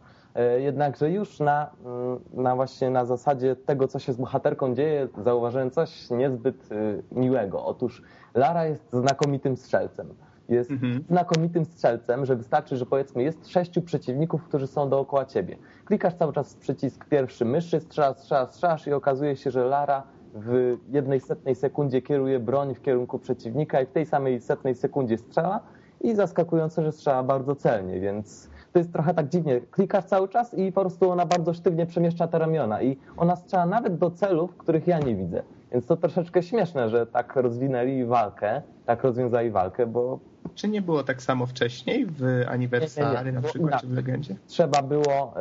[0.58, 5.08] Y, Jednakże już na, mm, na właśnie na zasadzie tego, co się z bohaterką dzieje,
[5.18, 7.66] zauważyłem coś niezbyt y, miłego.
[7.66, 8.02] Otóż
[8.34, 10.14] Lara jest znakomitym strzelcem.
[10.54, 11.04] Jest Mhm.
[11.10, 15.58] znakomitym strzelcem, że wystarczy, że powiedzmy jest sześciu przeciwników, którzy są dookoła ciebie.
[15.86, 20.04] Klikasz cały czas przycisk pierwszy myszy, strzelasz, strzelasz, strzelasz i okazuje się, że Lara
[20.36, 25.18] w jednej setnej sekundzie kieruje broń w kierunku przeciwnika i w tej samej setnej sekundzie
[25.18, 25.60] strzela
[26.02, 29.62] i zaskakujące, że strzela bardzo celnie, więc to jest trochę tak dziwnie.
[29.62, 33.66] Klikasz cały czas i po prostu ona bardzo sztywnie przemieszcza te ramiona i ona strzela
[33.66, 35.44] nawet do celów, których ja nie widzę.
[35.72, 40.20] Więc to troszeczkę śmieszne, że tak rozwinęli walkę, tak rozwiązali walkę, bo
[40.56, 43.92] czy nie było tak samo wcześniej w Aniversary na przykład, czy w.
[43.92, 44.36] Legendzie?
[44.48, 45.34] trzeba było,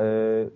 [0.46, 0.50] y,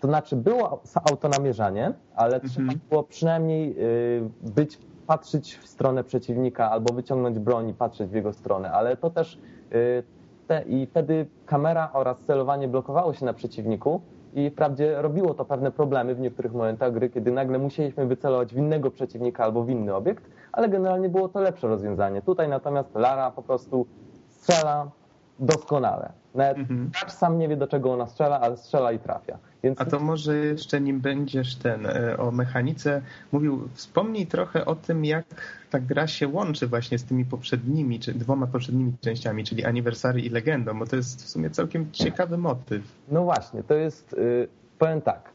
[0.00, 2.50] to znaczy było autonamierzanie, ale Mhm.
[2.52, 8.14] trzeba było przynajmniej y, być, patrzeć w stronę przeciwnika albo wyciągnąć broń i patrzeć w
[8.14, 9.38] jego stronę, ale to też
[9.72, 10.02] y,
[10.46, 14.00] te, i wtedy kamera oraz celowanie blokowało się na przeciwniku
[14.34, 18.56] i wprawdzie robiło to pewne problemy w niektórych momentach gry, kiedy nagle musieliśmy wycelować w
[18.56, 22.22] innego przeciwnika albo w inny obiekt, ale generalnie było to lepsze rozwiązanie.
[22.22, 23.86] Tutaj natomiast Lara po prostu
[24.28, 24.90] strzela
[25.38, 26.12] doskonale.
[26.34, 26.90] Nawet Mhm.
[27.08, 29.38] sam nie wie, do czego ona strzela, ale strzela i trafia.
[29.64, 33.02] Więc A to może jeszcze nim będziesz ten e, o mechanice
[33.32, 35.24] mówił, wspomnij trochę o tym, jak
[35.70, 40.30] ta gra się łączy właśnie z tymi poprzednimi, czy dwoma poprzednimi częściami, czyli Anniversary i
[40.30, 42.82] Legendą, bo to jest w sumie całkiem ciekawy motyw.
[43.08, 44.48] no właśnie, to jest, y,
[44.78, 45.30] powiem tak,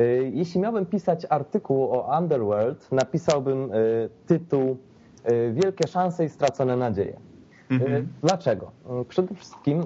[0.00, 4.76] y, jeśli miałbym pisać artykuł o Underworld, napisałbym y, tytuł
[5.52, 7.16] Wielkie szanse i stracone nadzieje.
[7.70, 8.08] Mhm.
[8.22, 8.70] Dlaczego?
[9.08, 9.84] Przede wszystkim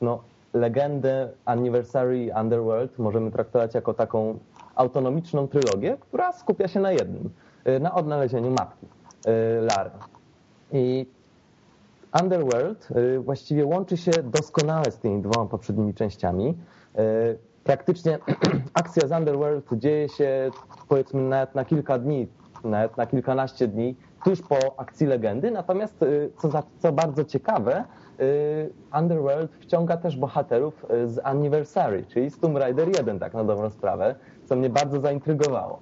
[0.00, 0.22] no,
[0.56, 4.38] legendę Anniversary Underworld możemy traktować jako taką
[4.74, 7.30] autonomiczną trylogię, która skupia się na jednym,
[7.68, 9.30] y, na odnalezieniu matki y,
[9.60, 9.90] Lary.
[10.72, 11.06] I
[12.22, 16.56] Underworld y, właściwie łączy się doskonale z tymi dwoma poprzednimi częściami.
[17.64, 18.18] Praktycznie
[18.82, 20.50] akcja z Underworld dzieje się
[20.88, 22.28] powiedzmy nawet na kilka dni,
[22.64, 25.50] nawet na kilkanaście dni tuż po akcji legendy.
[25.50, 26.04] Natomiast
[26.38, 27.84] co, za, co bardzo ciekawe,
[28.98, 33.70] Underworld wciąga też bohaterów y, z Anniversary, czyli z Tomb Raider 1, tak na dobrą
[33.70, 34.14] sprawę,
[34.44, 35.80] co mnie bardzo zaintrygowało.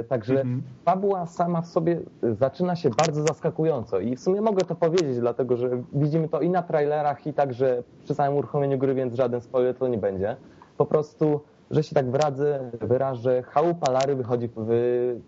[0.00, 0.62] Y, Także Mhm.
[0.84, 5.18] fabuła sama w sobie y, zaczyna się bardzo zaskakująco i w sumie mogę to powiedzieć,
[5.18, 9.40] dlatego że widzimy to i na trailerach i także przy samym uruchomieniu gry, więc żaden
[9.40, 10.36] spoiler to nie będzie.
[10.76, 11.40] Po prostu,
[11.70, 15.20] że się tak wradzę, wyrażę, chałupa Lary wychodzi, wy,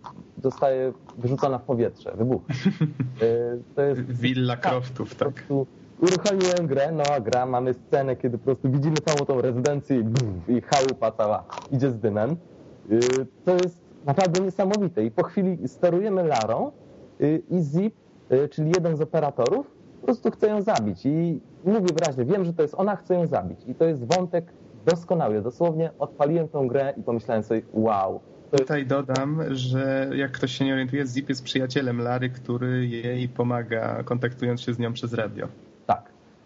[0.43, 2.45] zostaje wyrzucona w powietrze, wybucha.
[3.21, 5.33] Y, To jest Willa Croftów, po tak.
[5.33, 5.67] prostu
[6.01, 10.03] uruchomiłem grę, no a gra, mamy scenę, kiedy po prostu widzimy całą tą rezydencję i,
[10.03, 12.35] buf, i chałupa cała idzie z dymem.
[12.91, 12.99] Y,
[13.45, 16.71] To jest naprawdę niesamowite i po chwili sterujemy Larą
[17.21, 17.95] y, i Zip,
[18.31, 22.53] y, czyli jeden z operatorów, po prostu chce ją zabić i mówię wyraźnie, wiem, że
[22.53, 24.53] to jest ona, chce ją zabić i to jest wątek
[24.85, 25.41] doskonały.
[25.41, 28.19] Dosłownie odpaliłem tą grę i pomyślałem sobie, wow,
[28.51, 34.03] Tutaj dodam, że jak ktoś się nie orientuje, Zip jest przyjacielem Lary, który jej pomaga,
[34.03, 35.47] kontaktując się z nią przez radio.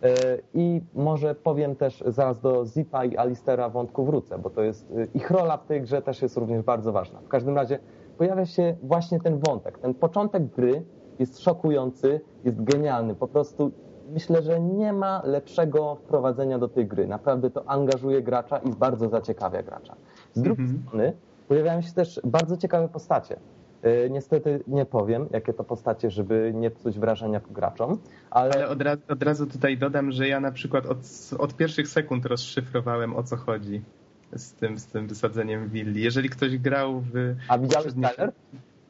[0.03, 4.91] E, I może powiem też zaraz do Zipa i Alistera wątku wrócę, bo to jest
[4.91, 7.19] e, ich rola w tej grze też jest również bardzo ważna.
[7.21, 7.79] W każdym razie
[8.17, 9.79] pojawia się właśnie ten wątek.
[9.79, 10.83] Ten początek gry
[11.19, 13.15] jest szokujący, jest genialny.
[13.15, 13.71] Po prostu
[14.13, 17.07] myślę, że nie ma lepszego wprowadzenia do tej gry.
[17.07, 19.95] Naprawdę to angażuje gracza i bardzo zaciekawia gracza.
[20.33, 20.83] Z drugiej Mhm.
[20.87, 21.13] strony
[21.47, 23.39] pojawiają się też bardzo ciekawe postacie.
[23.86, 27.97] Y, niestety nie powiem, jakie to postacie, żeby nie psuć wrażenia graczom,
[28.30, 28.53] ale...
[28.53, 30.97] Ale od, razu, od razu tutaj dodam, że ja na przykład od,
[31.38, 33.82] od pierwszych sekund rozszyfrowałem o co chodzi
[34.34, 36.03] z tym, z tym wysadzeniem willi.
[36.03, 37.36] Jeżeli ktoś grał w...
[37.47, 38.32] A widziałeś trailer?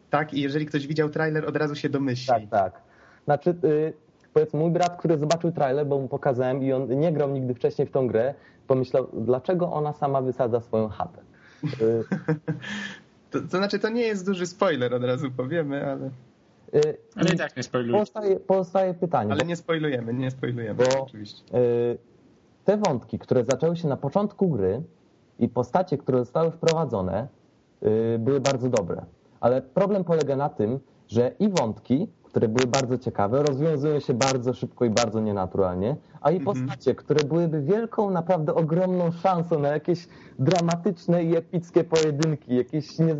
[0.09, 2.27] Tak, i jeżeli ktoś widział trailer, od razu się domyśli.
[2.27, 2.81] Tak, tak.
[3.25, 3.93] Znaczy, yy,
[4.33, 7.87] powiedz, mój brat, który zobaczył trailer, bo mu pokazałem i on nie grał nigdy wcześniej
[7.87, 8.33] w tą grę,
[8.67, 11.21] pomyślał, dlaczego ona sama wysadza swoją chatę.
[11.63, 12.03] Yy,
[13.31, 16.09] To, to znaczy, to nie jest duży spoiler, od razu powiemy, ale...
[16.73, 17.99] Yy, ale i tak nie spoilujemy.
[17.99, 19.31] Pozostaje, pozostaje pytanie.
[19.31, 21.43] Ale bo, nie spoilujemy, nie spoilujemy, bo, oczywiście.
[21.53, 21.97] Yy,
[22.65, 24.81] te wątki, które zaczęły się na początku gry
[25.39, 27.27] i postacie, które zostały wprowadzone,
[27.81, 29.05] yy, były bardzo dobre.
[29.39, 34.53] Ale problem polega na tym, że i wątki, które były bardzo ciekawe, rozwiązują się bardzo
[34.53, 36.57] szybko i bardzo nienaturalnie, a i mhm.
[36.57, 40.07] postacie, które byłyby wielką, naprawdę ogromną szansą na jakieś
[40.39, 43.15] dramatyczne i epickie pojedynki, jakieś nie,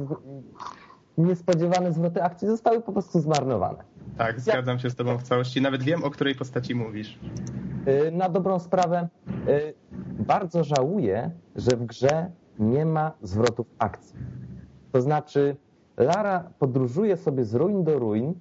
[1.18, 3.84] niespodziewane zwroty akcji, zostały po prostu zmarnowane.
[4.18, 5.62] Tak, zgadzam się z tobą w całości.
[5.62, 7.20] Nawet wiem, o której postaci mówisz.
[8.08, 9.08] Y, na dobrą sprawę,
[9.48, 9.74] y,
[10.20, 14.20] bardzo żałuję, że w grze nie ma zwrotów akcji.
[14.92, 15.56] To znaczy,
[15.98, 18.34] Lara podróżuje sobie z ruin do ruin,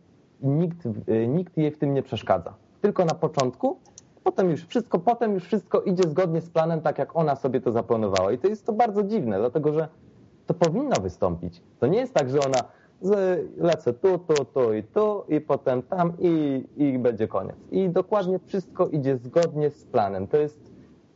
[0.43, 2.55] nikt, y, nikt jej w tym nie przeszkadza.
[2.81, 3.79] Tylko na początku,
[4.25, 7.73] potem już wszystko, potem już wszystko idzie zgodnie z planem, tak jak ona sobie to
[7.73, 8.33] zaplanowała.
[8.33, 9.89] I to jest to bardzo dziwne, dlatego że
[10.47, 11.63] to powinno wystąpić.
[11.81, 12.65] To nie jest tak, że ona
[13.57, 17.57] lecę tu, tu, tu i tu i potem tam i, i będzie koniec.
[17.71, 20.27] I dokładnie wszystko idzie zgodnie z planem.
[20.27, 20.73] To jest,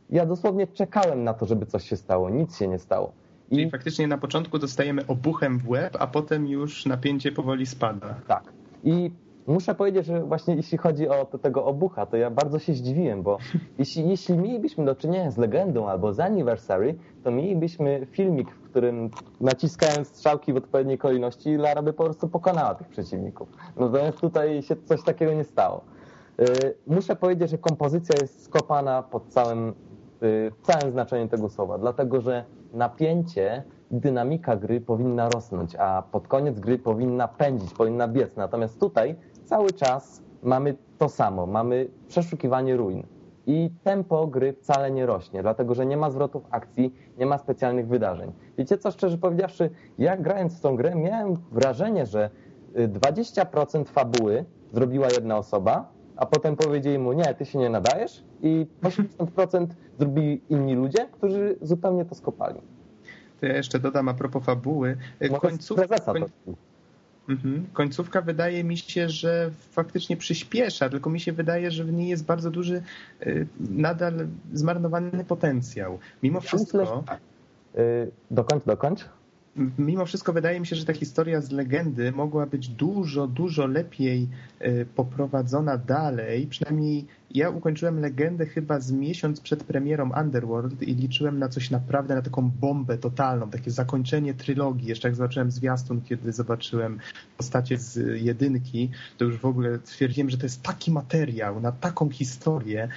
[0.09, 2.29] ja dosłownie czekałem na to, żeby coś się stało.
[2.29, 3.11] Nic się nie stało.
[3.51, 3.55] I...
[3.55, 8.15] Czyli faktycznie na początku dostajemy obuchem w łeb, a potem już napięcie powoli spada.
[8.27, 8.43] Tak.
[8.83, 9.11] I
[9.47, 13.37] muszę powiedzieć, że właśnie jeśli chodzi o tego obucha, to ja bardzo się zdziwiłem, bo
[13.79, 19.09] jeśli, jeśli mielibyśmy do czynienia z legendą albo z anniversary, to mielibyśmy filmik, w którym
[19.41, 23.49] naciskając strzałki w odpowiedniej kolejności, Lara by po prostu pokonała tych przeciwników.
[23.75, 25.81] Natomiast tutaj się coś takiego nie stało.
[26.39, 29.73] Y, muszę powiedzieć, że kompozycja jest skopana pod całym,
[30.23, 33.63] y, całym znaczeniu tego słowa, dlatego że napięcie
[33.93, 38.35] dynamika gry powinna rosnąć, a pod koniec gry powinna pędzić, powinna biec.
[38.35, 39.15] Natomiast tutaj
[39.45, 43.03] cały czas mamy to samo, mamy przeszukiwanie ruin.
[43.45, 47.87] I tempo gry wcale nie rośnie, dlatego że nie ma zwrotów akcji, nie ma specjalnych
[47.87, 48.31] wydarzeń.
[48.57, 52.29] Wiecie co, szczerze powiedziawszy, ja grając w tą grę miałem wrażenie, że
[52.75, 58.67] 20% fabuły zrobiła jedna osoba, a potem powiedzieli mu, nie, ty się nie nadajesz i
[58.83, 59.67] 80%
[59.99, 62.61] zrobili inni ludzie, którzy zupełnie to skopali.
[63.43, 64.97] To ja jeszcze dodam a propos fabuły.
[65.41, 66.23] Końcówka, koń...
[67.29, 67.65] mhm.
[67.73, 72.25] Końcówka wydaje mi się, że faktycznie przyspiesza, tylko mi się wydaje, że w niej jest
[72.25, 72.81] bardzo duży
[73.27, 75.99] y, nadal zmarnowany potencjał.
[76.23, 76.77] Mimo wszystko...
[76.77, 77.19] Myślę,
[77.75, 79.05] yy, dokończ, dokończ
[79.77, 84.27] mimo wszystko wydaje mi się, że ta historia z legendy mogła być dużo, dużo lepiej
[84.59, 86.47] e, poprowadzona dalej.
[86.47, 92.15] Przynajmniej ja ukończyłem legendę chyba z miesiąc przed premierą Underworld i liczyłem na coś naprawdę,
[92.15, 94.87] na taką bombę totalną, takie zakończenie trylogii.
[94.87, 96.99] Jeszcze jak zobaczyłem zwiastun, kiedy zobaczyłem
[97.37, 102.09] postacie z jedynki, to już w ogóle stwierdziłem, że to jest taki materiał na taką
[102.09, 102.87] historię.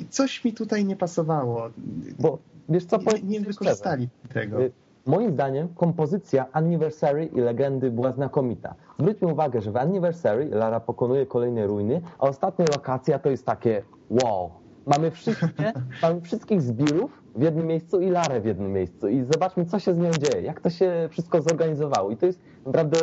[0.00, 1.70] I coś mi tutaj nie pasowało.
[2.18, 4.72] Bo wiesz co, nie, nie wykorzystali tego y,
[5.06, 8.74] Moim zdaniem kompozycja Anniversary i Legendy była znakomita.
[8.98, 13.82] Zwróćmy uwagę, że w Anniversary Lara pokonuje kolejne ruiny, a ostatnia lokacja to jest takie
[14.10, 14.50] wow.
[14.86, 19.64] Mamy, wszystkie, mamy wszystkich zbirów w jednym miejscu i Larę w jednym miejscu i zobaczmy,
[19.64, 22.10] co się z nią dzieje, jak to się wszystko zorganizowało.
[22.10, 22.98] I to jest naprawdę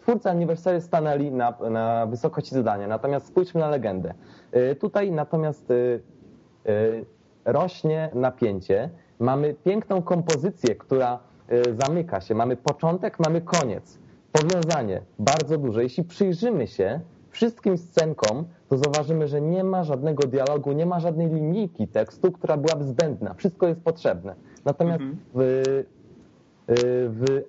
[0.00, 2.86] twórcy Anniversary stanęli na, na wysokości zadania.
[2.88, 4.14] Natomiast spójrzmy na legendę.
[4.56, 6.02] Y, tutaj natomiast y,
[6.68, 7.04] y,
[7.44, 8.90] rośnie napięcie.
[9.18, 11.18] Mamy piękną kompozycję, która
[11.78, 12.34] zamyka się.
[12.34, 13.98] Mamy początek, mamy koniec.
[14.32, 15.82] Powiązanie bardzo duże.
[15.82, 21.28] Jeśli przyjrzymy się wszystkim scenkom, to zauważymy, że nie ma żadnego dialogu, nie ma żadnej
[21.28, 23.34] linijki tekstu, która byłaby zbędna.
[23.34, 24.34] Wszystko jest potrzebne.
[24.64, 25.18] Natomiast mhm.
[25.34, 25.84] w, y,
[27.08, 27.42] w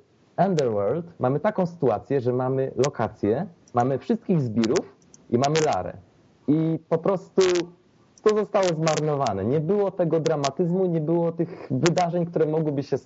[0.47, 4.95] Underworld mamy taką sytuację, że mamy lokację, mamy wszystkich zbirów
[5.29, 5.97] i mamy Larę.
[6.47, 7.41] I po prostu
[8.29, 9.45] to zostało zmarnowane.
[9.45, 12.99] Nie było tego dramatyzmu, nie było tych wydarzeń, które mogłyby się e,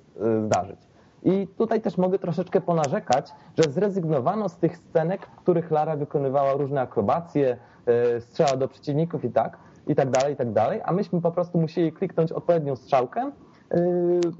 [0.45, 0.79] zdarzyć.
[1.23, 6.53] I tutaj też mogę troszeczkę ponarzekać, że zrezygnowano z tych scenek, w których Lara wykonywała
[6.53, 9.57] różne akrobacje, e, strzała do przeciwników i tak,
[9.87, 13.31] i tak dalej, i tak dalej, a myśmy po prostu musieli kliknąć odpowiednią strzałkę,
[13.71, 13.77] e,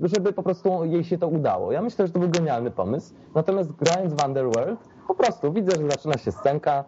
[0.03, 1.71] żeby po prostu jej się to udało.
[1.71, 3.13] Ja myślę, że to był genialny pomysł.
[3.35, 6.83] Natomiast grając w Underworld, po prostu widzę, że zaczyna się scenka,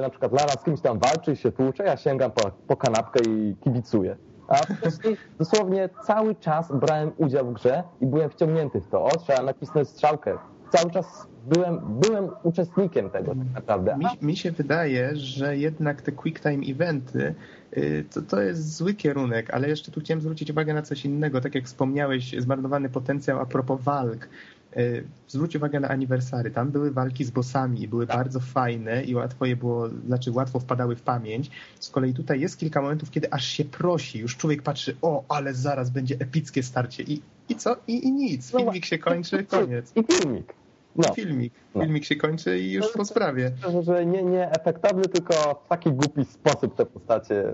[0.00, 3.20] na przykład Lara z kimś tam walczy i się tłucze, ja sięgam po, po kanapkę
[3.28, 4.16] i kibicuję.
[4.48, 9.04] A wcześniej dosłownie cały czas brałem udział w grze i byłem wciągnięty w to.
[9.04, 10.38] O, trzeba nacisnąć strzałkę.
[10.72, 13.96] cały czas byłem, byłem uczestnikiem tego tak naprawdę.
[13.96, 17.34] Mi, mi się wydaje, że jednak te quick time eventy
[17.76, 21.40] y, to, to jest zły kierunek, ale jeszcze tu chciałem zwrócić uwagę na coś innego.
[21.40, 24.28] Tak jak wspomniałeś, zmarnowany potencjał a propos walk.
[24.76, 26.50] Y, zwróć uwagę na aniversary.
[26.50, 28.16] Tam były walki z bossami i były tak.
[28.16, 31.50] bardzo fajne i łatwo je było, znaczy łatwo wpadały w pamięć.
[31.80, 34.18] Z kolei tutaj jest kilka momentów, kiedy aż się prosi.
[34.18, 37.02] Już człowiek patrzy, o, ale zaraz będzie epickie starcie.
[37.02, 37.76] I, i co?
[37.86, 38.52] I, i nic.
[38.52, 39.92] No Filmik się kończy, koniec.
[39.96, 40.54] I filmik.
[40.96, 41.14] No.
[41.14, 41.52] Filmik.
[41.74, 41.80] No.
[41.82, 43.50] Filmik się kończy i już po sprawie.
[43.82, 47.44] Że nie, nie efektowny, tylko w taki głupi sposób te postacie.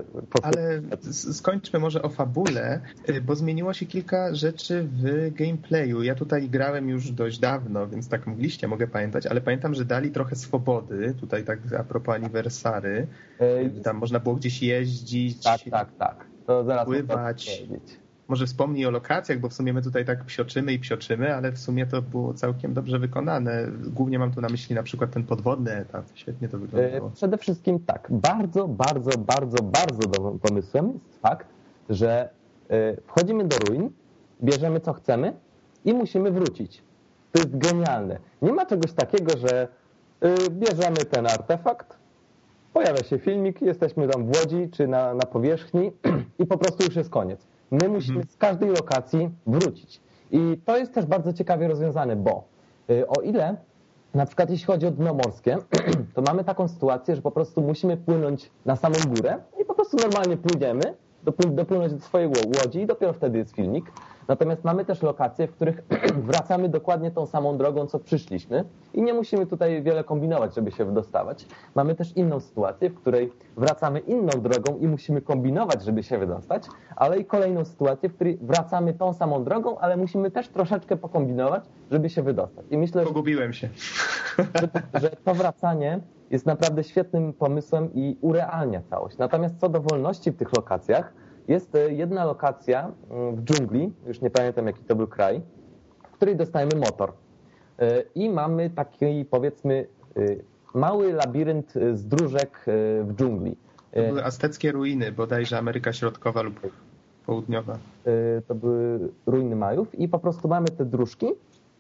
[0.43, 0.81] Ale
[1.11, 6.03] skończmy może o fabule, y, bo zmieniło się kilka rzeczy w gameplayu.
[6.03, 10.11] Ja tutaj grałem już dość dawno, więc tak mogliście, mogę pamiętać, ale pamiętam, że dali
[10.11, 13.07] trochę swobody, tutaj tak a propos aniversary.
[13.83, 15.43] Tam można było gdzieś jeździć.
[15.43, 16.27] Tak, tak, tak.
[16.47, 17.63] To zaraz pływać.
[18.29, 21.59] Może wspomnij o lokacjach, bo w sumie my tutaj tak psioczymy i psioczymy, ale w
[21.59, 23.69] sumie to było całkiem dobrze wykonane.
[23.95, 26.05] Głównie mam tu na myśli na przykład ten podwodny etap.
[26.15, 27.09] Świetnie to wyglądało.
[27.09, 28.09] E, przede wszystkim tak.
[28.11, 31.47] Bardzo, bardzo, bardzo, bardzo dobrym pomysłem jest fakt,
[31.91, 32.29] że
[32.71, 33.91] e, wchodzimy do ruin,
[34.43, 35.33] bierzemy co chcemy
[35.85, 36.83] i musimy wrócić.
[37.33, 38.19] To jest genialne.
[38.43, 39.69] Nie ma czegoś takiego, że
[40.21, 41.97] e, bierzemy ten artefakt,
[42.73, 45.93] pojawia się filmik, jesteśmy tam w łodzi czy na, na powierzchni
[46.43, 47.47] i po prostu już jest koniec.
[47.71, 50.01] My musimy z każdej lokacji wrócić.
[50.31, 52.45] I to jest też bardzo ciekawie rozwiązane, bo
[52.91, 53.57] y, o ile
[54.15, 55.59] na przykład jeśli chodzi o dno morskie,
[56.15, 59.97] to mamy taką sytuację, że po prostu musimy płynąć na samą górę i po prostu
[59.97, 60.95] normalnie płyniemy,
[61.51, 63.93] dopłynąć do swojej łodzi i dopiero wtedy jest filmik.
[64.29, 65.83] Natomiast mamy też lokacje, w których
[66.29, 68.65] wracamy dokładnie tą samą drogą, co przyszliśmy
[68.95, 71.47] i nie musimy tutaj wiele kombinować, żeby się wydostawać.
[71.75, 76.65] Mamy też inną sytuację, w której wracamy inną drogą i musimy kombinować, żeby się wydostać,
[76.97, 81.65] ale i kolejną sytuację, w której wracamy tą samą drogą, ale musimy też troszeczkę pokombinować,
[81.91, 82.67] żeby się wydostać.
[82.71, 83.69] I myślę, Pogubiłem się.
[84.39, 86.01] Że, że to wracanie
[86.31, 89.19] jest naprawdę świetnym pomysłem i urealnia całość.
[89.19, 91.13] Natomiast co do wolności w tych lokacjach,
[91.49, 95.43] jest e, jedna lokacja mm, w dżungli, już nie pamiętam jaki to był kraj,
[96.09, 97.13] w której dostajemy motor.
[97.79, 100.21] E, I mamy taki, powiedzmy, e,
[100.75, 102.65] mały labirynt z dróżek
[103.03, 103.57] w dżungli.
[103.93, 106.61] To były azteckie ruiny, bodajże Ameryka Środkowa lub
[107.27, 107.79] Południowa.
[108.47, 111.27] To były ruiny Majów i po prostu mamy te dróżki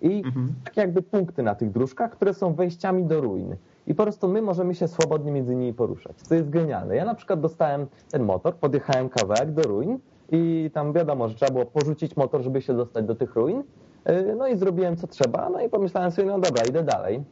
[0.00, 0.54] i mhm.
[0.64, 3.56] tak jakby punkty na tych dróżkach, które są wejściami do ruin
[3.88, 6.96] i po prostu my możemy się swobodnie między nimi poruszać, co jest genialne.
[6.96, 9.98] Ja na przykład dostałem ten motor, podjechałem kawałek do ruin
[10.32, 13.62] i tam wiadomo, że trzeba było porzucić motor, żeby się dostać do tych ruin.
[14.10, 17.24] Y, no i zrobiłem co trzeba, no i pomyślałem sobie, no dobra, idę dalej.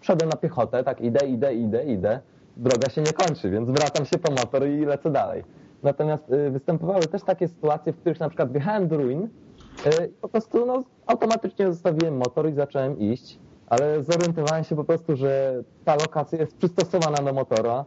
[0.00, 2.20] Wszedłem na piechotę, tak idę, idę, idę, idę.
[2.56, 5.44] Droga się nie kończy, więc wracam się po motor i lecę dalej.
[5.82, 9.28] Natomiast y, występowały też takie sytuacje, w których na przykład wjechałem do ruin, y,
[10.20, 15.62] po prostu no, automatycznie zostawiłem motor i zacząłem iść ale zorientowałem się po prostu, że
[15.84, 17.84] ta lokacja jest przystosowana do motora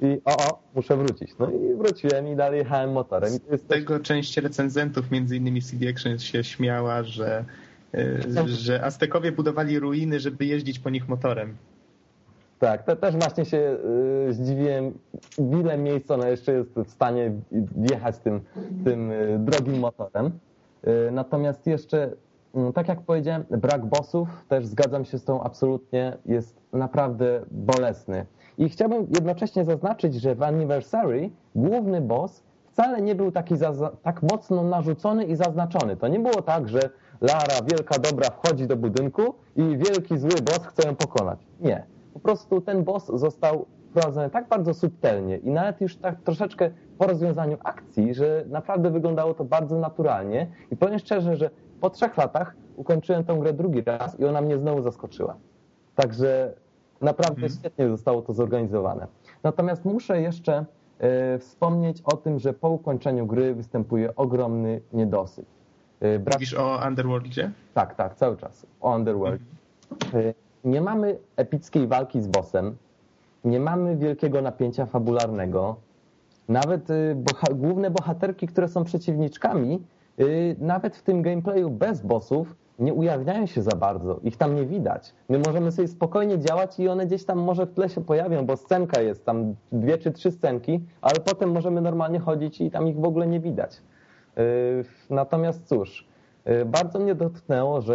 [0.00, 1.30] i o, o, muszę wrócić.
[1.38, 3.30] No i wróciłem i dalej jechałem motorem.
[3.52, 7.44] Z tego część recenzentów, między innymi CD Action się śmiała, że,
[7.94, 11.56] e, że Aztekowie budowali ruiny, żeby jeździć po nich motorem.
[12.58, 13.76] Tak, to też właśnie się
[14.28, 14.92] y, zdziwiłem,
[15.38, 17.32] w ile miejsc ona jeszcze jest w stanie
[17.90, 18.40] jechać tym,
[18.84, 20.30] tym y, drogim motorem.
[20.86, 22.10] Y, natomiast jeszcze
[22.54, 28.26] Mm, tak jak powiedziałem, brak bossów, też zgadzam się z tą absolutnie, jest naprawdę bolesny.
[28.58, 33.54] I chciałbym jednocześnie zaznaczyć, że w Anniversary główny boss wcale nie był taki
[34.02, 35.96] tak mocno narzucony i zaznaczony.
[35.96, 36.80] To nie było tak, że
[37.20, 41.38] Lara, wielka dobra, wchodzi do budynku i wielki zły boss chce ją pokonać.
[41.60, 41.84] Nie.
[42.14, 47.06] Po prostu ten boss został wprowadzony tak bardzo subtelnie i nawet już tak troszeczkę po
[47.06, 50.46] rozwiązaniu akcji, że naprawdę wyglądało to bardzo naturalnie.
[50.70, 54.58] I powiem szczerze, że po trzech latach ukończyłem tę grę drugi raz i ona mnie
[54.58, 55.36] znowu zaskoczyła.
[55.94, 56.52] Także
[57.00, 57.52] naprawdę mhm.
[57.52, 59.06] świetnie zostało to zorganizowane.
[59.42, 60.64] Natomiast muszę jeszcze
[61.34, 65.46] y, wspomnieć o tym, że po ukończeniu gry występuje ogromny niedosyt.
[66.02, 66.34] Y, brak...
[66.34, 67.50] Mówisz o Underworldzie?
[67.74, 68.66] Tak, tak, cały czas.
[68.80, 69.40] O Underworld.
[69.90, 70.24] Mhm.
[70.24, 70.34] Y,
[70.64, 72.76] nie mamy epickiej walki z bossem,
[73.44, 75.76] nie mamy wielkiego napięcia fabularnego.
[76.48, 79.80] Nawet boha główne bohaterki, które są przeciwniczkami,
[80.20, 84.66] Y, nawet w tym gameplayu bez bossów nie ujawniają się za bardzo, ich tam nie
[84.66, 85.14] widać.
[85.28, 88.56] My możemy sobie spokojnie działać i one gdzieś tam może w tle się pojawią, bo
[88.56, 92.96] scenka jest tam dwie czy trzy scenki, ale potem możemy normalnie chodzić i tam ich
[92.96, 93.82] w ogóle nie widać.
[94.38, 96.08] Y, natomiast cóż,
[96.48, 97.94] y, bardzo mnie dotknęło, że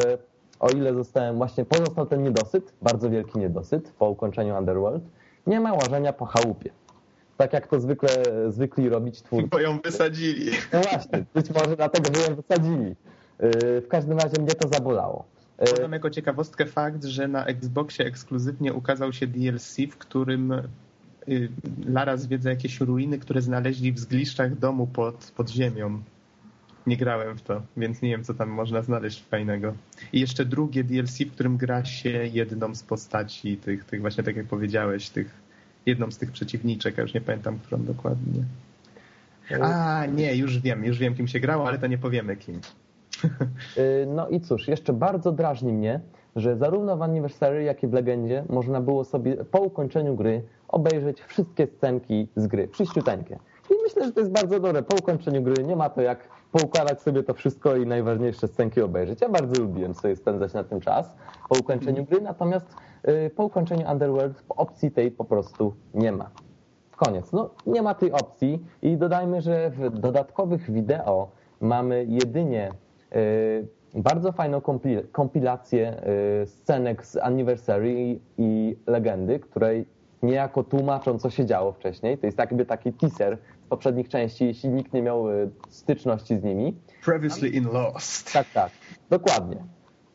[0.60, 5.04] o ile zostałem właśnie, pozostał ten niedosyt, bardzo wielki niedosyt po ukończeniu Underworld,
[5.48, 6.70] nie ma łażenia po chałupie
[7.38, 8.10] tak jak to zwykle
[8.50, 9.48] zwykli robić twórcy.
[9.48, 10.52] Bo ją wysadzili.
[10.74, 12.96] No właśnie, być może dlatego, że ją wysadzili.
[13.44, 15.26] Y, w każdym razie mnie to zabolało.
[15.58, 21.50] Podam jako ciekawostkę fakt, że na Xboxie ekskluzywnie ukazał się DLC, w którym y,
[21.86, 26.02] Lara zwiedza jakieś ruiny, które znaleźli w zgliszczach domu pod, pod ziemią.
[26.88, 29.74] Nie grałem w to, więc nie wiem, co tam można znaleźć fajnego.
[30.14, 34.36] I jeszcze drugie DLC, w którym gra się jedną z postaci tych, tych właśnie tak
[34.36, 35.42] jak powiedziałeś, tych,
[35.86, 38.44] jedną z tych przeciwniczek, ja już nie pamiętam, którą dokładnie.
[39.62, 42.60] A, nie, już wiem, już wiem, kim się grało, ale to nie powiemy kim.
[43.78, 46.00] Y, no i cóż, jeszcze bardzo drażni mnie,
[46.36, 51.22] że zarówno w Anniversary, jak i w Legendzie można było sobie po ukończeniu gry obejrzeć
[51.22, 53.40] wszystkie scenki z gry, wszyściuteńkie.
[53.70, 54.84] I myślę, że to jest bardzo dobre.
[54.84, 56.28] Po ukończeniu gry nie ma to jak
[56.60, 59.22] poukładać sobie to wszystko i najważniejsze scenki obejrzeć.
[59.22, 61.16] Ja bardzo lubiłem sobie spędzać na tym czas
[61.50, 62.76] po ukończeniu gry, natomiast
[63.08, 66.30] y, po ukończeniu Underworld opcji tej po prostu nie ma.
[66.96, 67.32] Koniec.
[67.32, 71.30] No, nie ma tej opcji i dodajmy, że w dodatkowych wideo
[71.62, 72.72] mamy jedynie
[73.16, 74.62] y, bardzo fajną
[75.12, 76.02] kompilację
[76.44, 79.86] y, scenek z Anniversary i Legendy, której
[80.26, 82.18] niejako tłumaczą, co się działo wcześniej.
[82.18, 86.44] To jest jakby taki teaser z poprzednich części, jeśli nikt nie miał y, styczności z
[86.44, 86.76] nimi.
[87.06, 88.34] Previously in Lost.
[88.34, 88.72] Tak, tak.
[89.10, 89.58] Dokładnie.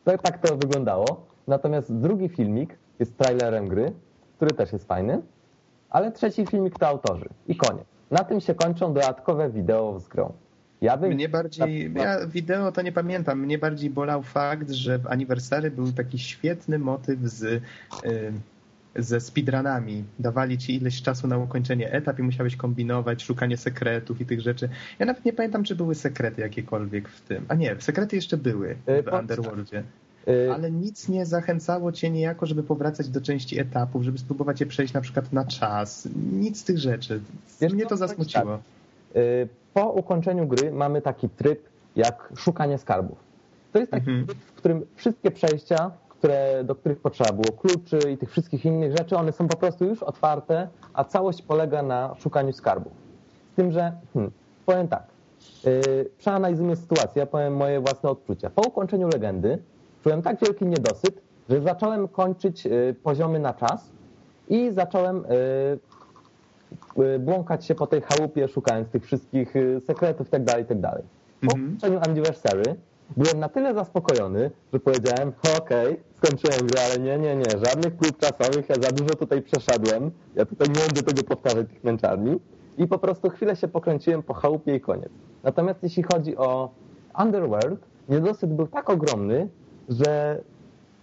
[0.03, 1.25] Tak, tak to wyglądało.
[1.47, 3.93] Natomiast drugi filmik jest trailerem gry,
[4.35, 5.21] który też jest fajny,
[5.89, 7.29] ale trzeci filmik to autorzy.
[7.47, 7.85] I koniec.
[8.11, 10.33] Na tym się kończą dodatkowe wideo z grą.
[10.81, 11.13] Ja bym...
[11.13, 15.91] Mnie bardziej, ja wideo to nie pamiętam, mnie bardziej bolał fakt, że w Anniversary był
[15.91, 17.61] taki świetny motyw z, y,
[18.95, 20.03] ze speedrunami.
[20.19, 24.69] Dawali ci ileś czasu na ukończenie etap i musiałeś kombinować, szukanie sekretów i tych rzeczy.
[24.99, 27.45] Ja nawet nie pamiętam, czy były sekrety jakiekolwiek w tym.
[27.47, 29.83] A nie, sekrety jeszcze były y, w Underworldzie.
[30.27, 34.65] Y, Ale nic nie zachęcało cię niejako, żeby powracać do części etapów, żeby spróbować je
[34.65, 36.07] przejść na przykład na czas.
[36.33, 37.21] Nic z tych rzeczy.
[37.61, 38.57] Wiesz, Mnie to zasmuciło.
[38.57, 38.61] Tak
[39.73, 41.59] po ukończeniu gry mamy taki tryb
[41.95, 43.17] jak szukanie skarbów.
[43.73, 44.27] To jest taki mhm.
[44.27, 48.97] tryb, w którym wszystkie przejścia, które, do których potrzeba było kluczy i tych wszystkich innych
[48.97, 52.93] rzeczy, one są po prostu już otwarte, a całość polega na szukaniu skarbów.
[53.53, 54.31] Z tym, że hmm,
[54.65, 55.03] powiem tak,
[55.63, 58.49] yy, przeanalizujmy sytuację, ja powiem moje własne odczucia.
[58.49, 59.57] Po ukończeniu legendy
[60.03, 63.91] czułem tak wielki niedosyt, że zacząłem kończyć yy, poziomy na czas
[64.49, 65.79] i zacząłem yy,
[66.99, 70.81] Y, błąkać się po tej chałupie, szukając tych wszystkich y, sekretów itd., tak itd.
[70.81, 71.01] Tak
[71.49, 72.03] po mhm.
[72.09, 72.75] Anniversary
[73.17, 77.95] byłem na tyle zaspokojony, że powiedziałem, okej, okay, skończyłem grę, ale nie, nie, nie, żadnych
[77.95, 82.39] prób czasowych, ja za dużo tutaj przeszedłem, ja tutaj nie będę tego powtarzać, tych męczarni
[82.77, 85.09] i po prostu chwilę się pokręciłem po chałupie i koniec.
[85.43, 86.69] Natomiast jeśli chodzi o
[87.23, 89.47] Underworld, niedosyt był tak ogromny,
[89.89, 90.41] że,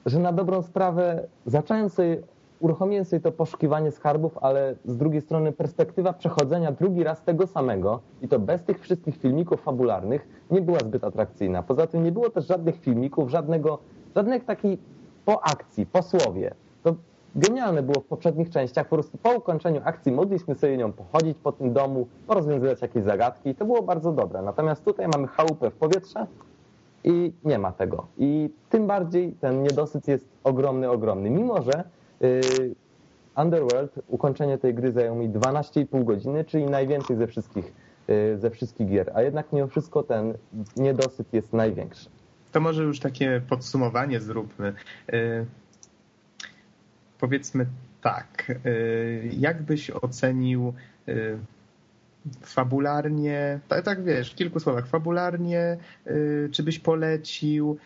[0.07, 2.23] że na dobrą sprawę zacząłem sobie
[2.61, 8.01] uruchomiłem sobie to poszukiwanie skarbów, ale z drugiej strony perspektywa przechodzenia drugi raz tego samego
[8.23, 11.63] i to bez tych wszystkich filmików fabularnych nie była zbyt atrakcyjna.
[11.63, 13.79] Poza tym nie było też żadnych filmików, żadnego,
[14.17, 14.79] żadnych takiej
[15.25, 16.55] po akcji, po słowie.
[16.83, 16.95] To
[17.37, 18.89] genialne było w poprzednich częściach.
[18.89, 23.51] Po prostu po ukończeniu akcji mogliśmy sobie nią pochodzić po tym domu, porozwiązywać jakieś zagadki
[23.51, 24.43] i to było bardzo dobre.
[24.43, 26.27] Natomiast tutaj mamy chałupę w powietrze
[27.05, 28.07] i nie ma tego.
[28.19, 31.31] I tym bardziej ten niedosyt jest ogromny, ogromny.
[31.31, 31.85] Mimo, że
[33.37, 37.73] Underworld, ukończenie tej gry zajęło mi 12,5 godziny, czyli najwięcej ze wszystkich,
[38.11, 40.35] y, ze wszystkich gier, a jednak mimo wszystko ten
[40.77, 42.09] niedosyt jest największy.
[42.53, 44.73] To może już takie podsumowanie zróbmy.
[45.13, 45.47] Y,
[47.19, 47.67] powiedzmy
[48.03, 48.53] tak,
[49.39, 50.75] jak byś ocenił
[52.43, 55.77] fabularnie, tak, tak wiesz, w kilku słowach, fabularnie,
[56.51, 57.77] czy byś polecił,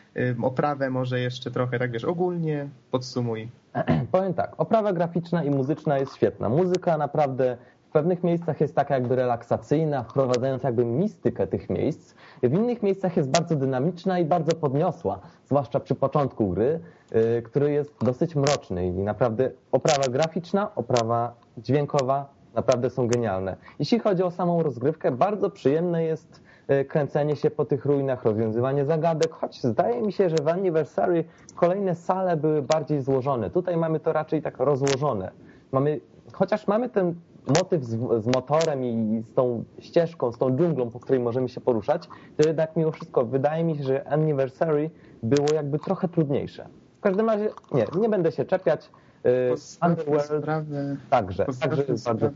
[0.43, 3.49] oprawę może jeszcze trochę, tak wiesz, ogólnie podsumuj.
[4.12, 6.49] Powiem tak, oprawa graficzna i muzyczna jest świetna.
[6.49, 7.57] Muzyka naprawdę
[7.88, 12.14] w pewnych miejscach jest taka jakby relaksacyjna, wprowadzając jakby mistykę tych miejsc.
[12.43, 16.80] W innych miejscach jest bardzo dynamiczna i bardzo podniosła, zwłaszcza przy początku gry,
[17.14, 23.57] yy, który jest dosyć mroczny i naprawdę oprawa graficzna, oprawa dźwiękowa naprawdę są genialne.
[23.79, 28.85] Jeśli chodzi o samą rozgrywkę, bardzo przyjemne jest E, kręcenie się po tych ruinach, rozwiązywanie
[28.85, 31.25] zagadek, choć zdaje mi się, że w Anniversary
[31.55, 33.51] kolejne sale były bardziej złożone.
[33.51, 35.31] Tutaj mamy to raczej tak rozłożone.
[35.73, 36.01] Mamy,
[36.33, 37.15] chociaż mamy ten
[37.47, 37.91] motyw z,
[38.25, 42.49] z, motorem i z tą ścieżką, z tą dżunglą, po której możemy się poruszać, to
[42.49, 44.91] jednak mimo wszystko wydaje mi się, że Anniversary
[45.23, 46.69] było jakby trochę trudniejsze.
[46.99, 48.91] W każdym razie nie, nie będę się czepiać.
[49.25, 52.31] E, Underworld sprawę, także, także bardzo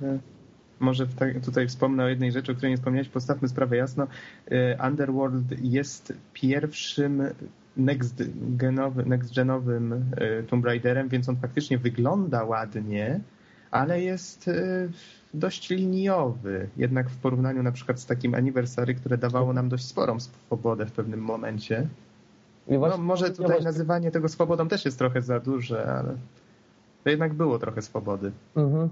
[0.81, 1.07] może
[1.45, 4.07] tutaj wspomnę o jednej rzeczy, o której nie wspomniałeś, postawmy sprawę jasno.
[4.53, 7.23] Y, Underworld jest pierwszym
[7.79, 13.21] next-genowym next genowym y, Tomb Raiderem, więc on faktycznie wygląda ładnie,
[13.71, 14.89] ale jest y,
[15.35, 20.21] dość liniowy, jednak w porównaniu na przykład z takim Anniversary, które dawało nam dość sporą
[20.21, 21.87] swobodę w pewnym momencie.
[22.69, 26.17] No, może tutaj nazywanie tego swobodą też jest trochę za duże, ale
[27.07, 28.33] to jednak było trochę swobody.
[28.57, 28.89] Mhm.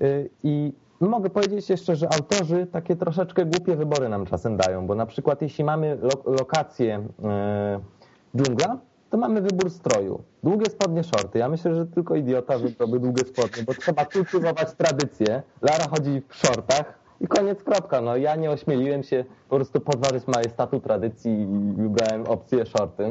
[0.00, 4.94] Y, I mogę powiedzieć jeszcze, że autorzy takie troszeczkę głupie wybory nam czasem dają, bo
[4.94, 7.08] na przykład jeśli mamy lo lokację
[8.34, 8.78] yy, dżungla,
[9.10, 10.22] to mamy wybór stroju.
[10.42, 11.38] Długie spodnie, shorty.
[11.38, 15.42] Ja myślę, że tylko idiota wybrałby długie spodnie, bo trzeba kultywować tradycję.
[15.62, 18.00] Lara chodzi w shortach i koniec, kropka.
[18.00, 21.46] No ja nie ośmieliłem się po prostu podważyć majestatu tradycji i
[21.82, 23.02] wybrałem opcję shorty.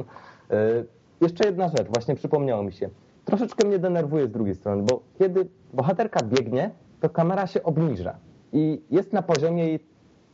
[0.49, 0.85] Yy,
[1.21, 2.89] jeszcze jedna rzecz, właśnie przypomniało mi się.
[3.27, 6.71] Troszeczkę mnie denerwuje z drugiej strony, bo kiedy bohaterka biegnie,
[7.01, 8.15] to kamera się obniża
[8.53, 9.79] i jest na poziomie jej,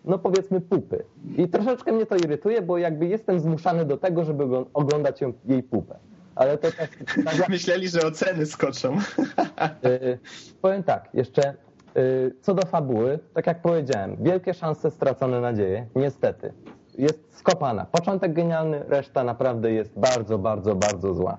[0.05, 1.03] no powiedzmy, pupy.
[1.37, 5.63] I troszeczkę mnie to irytuje, bo jakby jestem zmuszany do tego, żeby oglądać ją, jej
[5.63, 5.95] pupę.
[6.35, 6.89] Ale to też...
[7.25, 7.49] Tak...
[7.49, 8.95] Myśleli, że oceny skoczą.
[8.95, 10.19] Yy,
[10.61, 11.53] powiem tak, jeszcze
[11.95, 16.53] yy, co do fabuły, tak jak powiedziałem, wielkie szanse, stracone nadzieje, niestety.
[16.97, 17.85] Jest skopana.
[17.85, 21.37] Początek genialny, reszta naprawdę jest bardzo, bardzo, bardzo zła.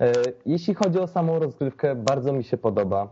[0.00, 0.06] Yy,
[0.46, 3.08] jeśli chodzi o samą rozgrywkę, bardzo mi się podoba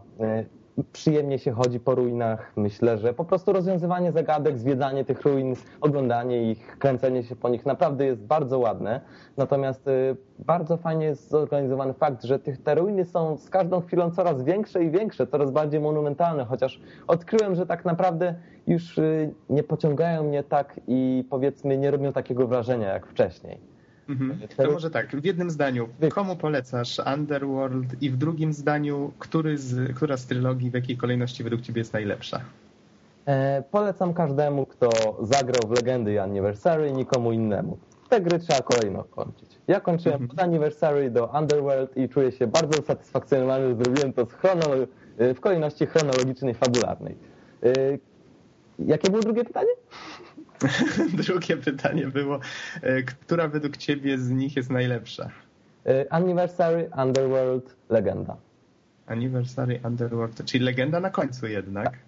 [0.93, 2.53] przyjemnie się chodzi po ruinach.
[2.57, 7.67] Myślę, że po prostu rozwiązywanie zagadek, zwiedzanie tych ruin, oglądanie ich, kręcenie się po nich
[7.67, 9.01] naprawdę jest bardzo ładne.
[9.37, 14.43] Natomiast y, bardzo fajnie jest zorganizowany fakt, że te ruiny są z każdą chwilą coraz
[14.43, 18.35] większe i większe, coraz bardziej monumentalne, chociaż odkryłem, że tak naprawdę
[18.67, 19.01] już
[19.51, 23.76] nie pociągają mnie tak i powiedzmy nie robią takiego wrażenia jak wcześniej.
[24.09, 24.39] Mhm.
[24.57, 29.97] To może tak, w jednym zdaniu, komu polecasz Underworld i w drugim zdaniu, który z,
[29.97, 32.41] która z trylogii w jakiej kolejności według ciebie jest najlepsza?
[33.27, 34.91] E, polecam każdemu, kto
[35.23, 37.79] zagrał w Legendy i Anniversary, nikomu innemu.
[38.09, 39.59] Te gry trzeba kolejno kończyć.
[39.69, 40.31] Ja kończyłem mhm.
[40.31, 44.27] od Anniversary do Underworld i czuję się bardzo usatysfakcjonowany, że zrobiłem to
[45.19, 47.17] e, w kolejności chronologicznej, fabularnej.
[47.63, 47.73] E,
[48.79, 49.71] jakie było drugie pytanie?
[51.27, 52.41] Drugie pytanie było,
[52.83, 55.31] e, która według ciebie z nich jest najlepsza?
[55.87, 58.37] E, Anniversary, Underworld, Legenda.
[59.07, 61.85] Anniversary, Underworld, czyli Legenda na końcu jednak.
[61.85, 61.99] Tak.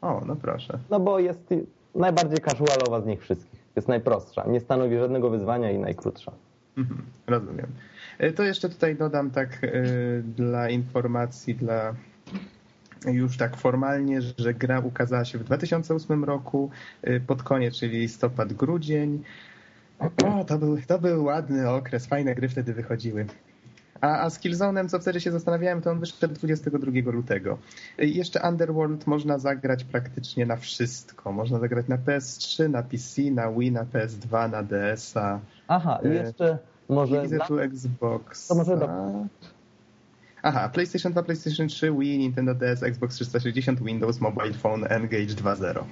[0.00, 0.78] O, no proszę.
[0.90, 1.54] No bo jest
[1.94, 3.60] najbardziej casualowa z nich wszystkich.
[3.76, 6.32] Jest najprostsza, nie stanowi żadnego wyzwania i najkrótsza.
[6.76, 7.66] Mhm, rozumiem.
[8.18, 9.60] E, to jeszcze tutaj dodam tak
[10.22, 11.94] dla informacji, dla
[13.12, 16.70] już tak formalnie, że gra ukazała się w 2008 roku
[17.08, 19.22] y, pod koniec, czyli listopad, grudzień.
[19.98, 23.26] O, to był, to był ładny okres, fajne gry wtedy wychodziły.
[24.00, 27.58] A, a z Killzone'em, co wtedy się zastanawiałem, to on wyszedł 22 lutego.
[28.00, 31.32] Y, jeszcze Underworld można zagrać praktycznie na wszystko.
[31.32, 35.40] Można zagrać na PS3, na PC, na Wii, na PS2, na DS-a.
[35.68, 37.22] Aha, i y, jeszcze może...
[37.22, 38.48] Widzę tu Xbox.
[38.48, 38.88] To może do...
[40.42, 45.84] Aha, PlayStation 2, PlayStation 3, Wii, Nintendo DS, Xbox 360, Windows, Mobile Phone, Engage 2.0.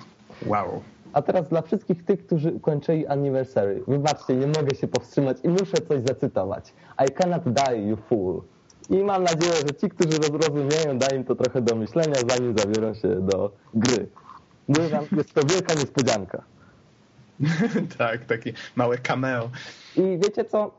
[0.47, 0.83] Wow.
[1.13, 3.83] A teraz dla wszystkich tych, którzy ukończyli anniversary.
[3.89, 6.73] Wybaczcie, nie mogę się powstrzymać i muszę coś zacytować.
[7.09, 8.43] I cannot die, you fool.
[8.91, 12.95] I mam nadzieję, że ci, którzy rozumieją, da im to trochę do myślenia, zanim zabiorą
[12.95, 14.07] się do gry.
[14.69, 16.43] Mówię wam, jest to wielka niespodzianka.
[17.99, 19.51] tak, takie małe cameo.
[19.97, 20.71] I wiecie co?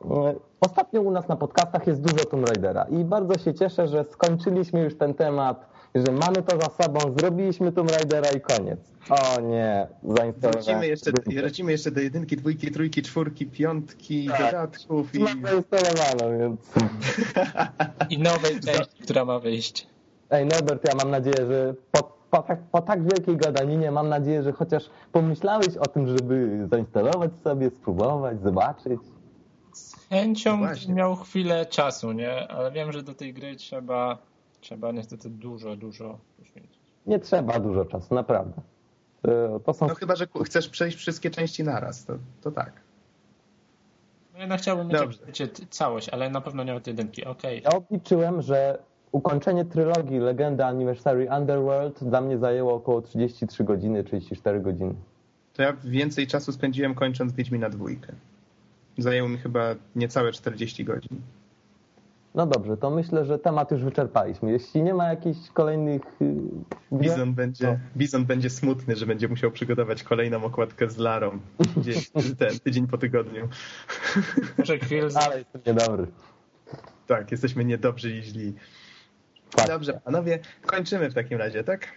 [0.66, 4.84] Ostatnio u nas na podcastach jest dużo Tomb Raidera i bardzo się cieszę, że skończyliśmy
[4.84, 8.80] już ten temat, że mamy to za sobą, zrobiliśmy Tomb Raidera i koniec.
[9.10, 10.64] O nie, zainstalowałem.
[10.64, 11.12] Wrócimy jeszcze,
[11.42, 14.40] wrócimy jeszcze do jedynki, dwójki, trójki, czwórki, piątki, tak.
[14.40, 15.16] dodatków.
[15.16, 15.20] I...
[15.20, 16.60] Mam zainstalowaną, więc...
[18.14, 19.88] I nowej części, która ma wyjść.
[20.30, 24.44] Ej, Norbert, ja mam nadzieję, że po, po, tak, po tak wielkiej gadaninie mam nadzieję,
[24.44, 29.00] że chociaż pomyślałeś o tym, żeby zainstalować sobie, spróbować, zobaczyć
[30.10, 32.48] chęcią no miał chwilę czasu, nie?
[32.48, 34.18] Ale wiem, że do tej gry trzeba,
[34.62, 36.80] trzeba niestety dużo, dużo poświęcić.
[37.06, 38.62] Nie trzeba dużo czasu, naprawdę.
[39.66, 39.88] To są...
[39.88, 42.72] No chyba, że chcesz przejść wszystkie części naraz, to, to tak.
[44.34, 47.60] No jednak chciałbym mieć wiecie, całość, ale na pewno nie od jedynki, okej.
[47.60, 47.72] Okay.
[47.74, 48.78] Ja obliczyłem, że
[49.12, 54.96] ukończenie trylogii Legenda Anniversary Underworld dla mnie zajęło około 33 godziny, 34 godziny.
[55.54, 58.14] To ja więcej czasu spędziłem kończąc Wiedźmina dwójkę.
[58.98, 61.22] Zajęło mi chyba niecałe 40 godzin.
[62.36, 64.52] No dobrze, to myślę, że temat już wyczerpaliśmy.
[64.52, 66.02] Jeśli nie ma jakichś kolejnych...
[66.22, 66.42] Y,
[66.94, 71.40] Bizon będzie, Bizon będzie smutny, że będzie musiał przygotować kolejną okładkę z Larą
[71.78, 72.02] dzień,
[72.40, 73.48] ten, tydzień po tygodniu.
[74.58, 75.08] Może chwilę.
[75.16, 76.08] Ale jestem niedobry.
[77.08, 78.54] Tak, jesteśmy niedobrzy i źli.
[79.56, 79.68] Tak.
[79.68, 81.88] Dobrze, panowie, kończymy w takim razie, tak?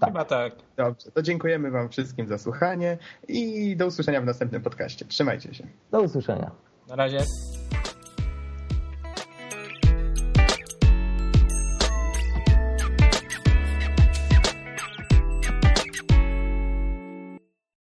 [0.00, 0.08] Tak.
[0.08, 0.52] Chyba tak.
[0.76, 2.98] Dobrze, to dziękujemy wam wszystkim za słuchanie
[3.28, 5.04] i do usłyszenia w następnym podcaście.
[5.04, 5.66] Trzymajcie się.
[5.90, 6.50] Do usłyszenia.
[6.88, 7.18] Na razie.